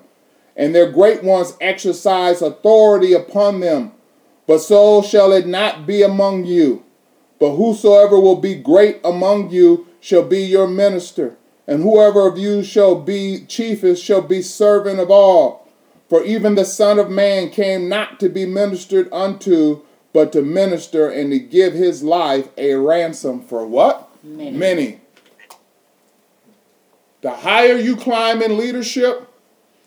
and 0.57 0.73
their 0.73 0.90
great 0.90 1.25
ones 1.25 1.57
exercise 1.61 2.40
authority 2.40 3.12
upon 3.12 3.59
them. 3.59 3.92
But 4.47 4.61
so 4.61 5.03
shall 5.03 5.33
it 5.33 5.49
not 5.49 5.85
be 5.85 6.03
among 6.03 6.45
you. 6.45 6.85
But 7.40 7.57
whosoever 7.57 8.21
will 8.21 8.37
be 8.37 8.55
great 8.55 9.01
among 9.03 9.51
you 9.51 9.88
shall 10.01 10.23
be 10.23 10.42
your 10.42 10.68
minister, 10.68 11.37
and 11.66 11.83
whoever 11.83 12.29
of 12.29 12.38
you 12.38 12.62
shall 12.62 12.95
be 12.95 13.45
chiefest 13.49 14.03
shall 14.03 14.23
be 14.23 14.42
servant 14.42 15.01
of 15.01 15.11
all. 15.11 15.62
For 16.12 16.22
even 16.25 16.57
the 16.57 16.66
Son 16.66 16.98
of 16.98 17.09
Man 17.09 17.48
came 17.48 17.88
not 17.88 18.20
to 18.20 18.29
be 18.29 18.44
ministered 18.44 19.09
unto, 19.11 19.81
but 20.12 20.31
to 20.33 20.42
minister 20.42 21.09
and 21.09 21.31
to 21.31 21.38
give 21.38 21.72
his 21.72 22.03
life 22.03 22.51
a 22.59 22.75
ransom 22.75 23.40
for 23.40 23.66
what? 23.66 24.11
Many. 24.22 24.51
Many. 24.51 25.01
The 27.22 27.31
higher 27.31 27.79
you 27.79 27.96
climb 27.96 28.42
in 28.42 28.59
leadership, 28.59 29.27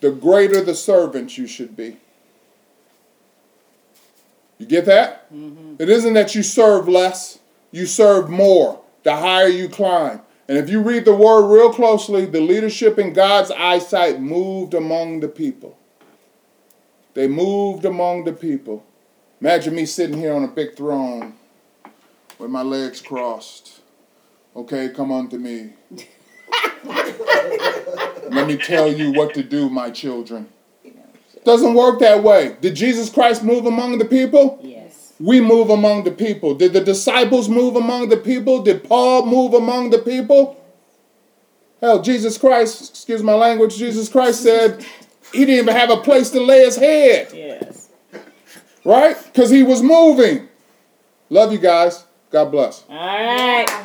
the 0.01 0.09
greater 0.09 0.61
the 0.61 0.73
servant 0.73 1.37
you 1.37 1.45
should 1.45 1.77
be. 1.77 1.97
You 4.57 4.65
get 4.65 4.85
that? 4.85 5.31
Mm-hmm. 5.31 5.75
It 5.77 5.89
isn't 5.89 6.15
that 6.15 6.33
you 6.33 6.41
serve 6.41 6.87
less, 6.87 7.37
you 7.71 7.85
serve 7.85 8.31
more 8.31 8.81
the 9.03 9.15
higher 9.15 9.47
you 9.47 9.69
climb. 9.69 10.21
And 10.49 10.57
if 10.57 10.71
you 10.71 10.81
read 10.81 11.05
the 11.05 11.13
word 11.13 11.53
real 11.53 11.71
closely, 11.71 12.25
the 12.25 12.41
leadership 12.41 12.97
in 12.97 13.13
God's 13.13 13.51
eyesight 13.51 14.19
moved 14.19 14.73
among 14.73 15.19
the 15.19 15.27
people. 15.27 15.77
They 17.15 17.27
moved 17.27 17.85
among 17.85 18.25
the 18.25 18.33
people. 18.33 18.85
Imagine 19.41 19.73
me 19.73 19.85
sitting 19.85 20.17
here 20.17 20.33
on 20.33 20.43
a 20.43 20.47
big 20.47 20.75
throne 20.75 21.33
with 22.37 22.51
my 22.51 22.61
legs 22.61 23.01
crossed. 23.01 23.79
Okay, 24.55 24.89
come 24.89 25.11
unto 25.11 25.37
me. 25.37 25.73
Let 26.85 28.47
me 28.47 28.57
tell 28.57 28.91
you 28.91 29.11
what 29.13 29.33
to 29.33 29.43
do, 29.43 29.69
my 29.69 29.89
children. 29.89 30.49
Doesn't 31.45 31.73
work 31.73 31.99
that 31.99 32.23
way. 32.23 32.57
Did 32.59 32.75
Jesus 32.75 33.09
Christ 33.09 33.43
move 33.43 33.65
among 33.65 33.97
the 33.97 34.05
people? 34.05 34.59
Yes. 34.61 35.13
We 35.19 35.39
move 35.39 35.69
among 35.69 36.03
the 36.03 36.11
people. 36.11 36.55
Did 36.55 36.73
the 36.73 36.81
disciples 36.81 37.47
move 37.47 37.75
among 37.75 38.09
the 38.09 38.17
people? 38.17 38.61
Did 38.63 38.83
Paul 38.83 39.25
move 39.25 39.53
among 39.53 39.91
the 39.91 39.99
people? 39.99 40.59
Hell, 41.79 42.01
Jesus 42.01 42.37
Christ, 42.37 42.89
excuse 42.89 43.21
my 43.21 43.35
language, 43.35 43.77
Jesus 43.77 44.09
Christ 44.09 44.41
said 44.41 44.85
he 45.35 45.45
didn't 45.45 45.63
even 45.63 45.75
have 45.75 45.89
a 45.89 45.97
place 45.97 46.29
to 46.31 46.39
lay 46.41 46.61
his 46.65 46.75
head, 46.75 47.29
Yes. 47.33 47.89
right? 48.83 49.15
Because 49.25 49.49
he 49.49 49.63
was 49.63 49.81
moving. 49.83 50.47
Love 51.29 51.51
you 51.51 51.57
guys. 51.59 52.03
God 52.31 52.51
bless. 52.51 52.83
All 52.89 52.95
right. 52.95 53.84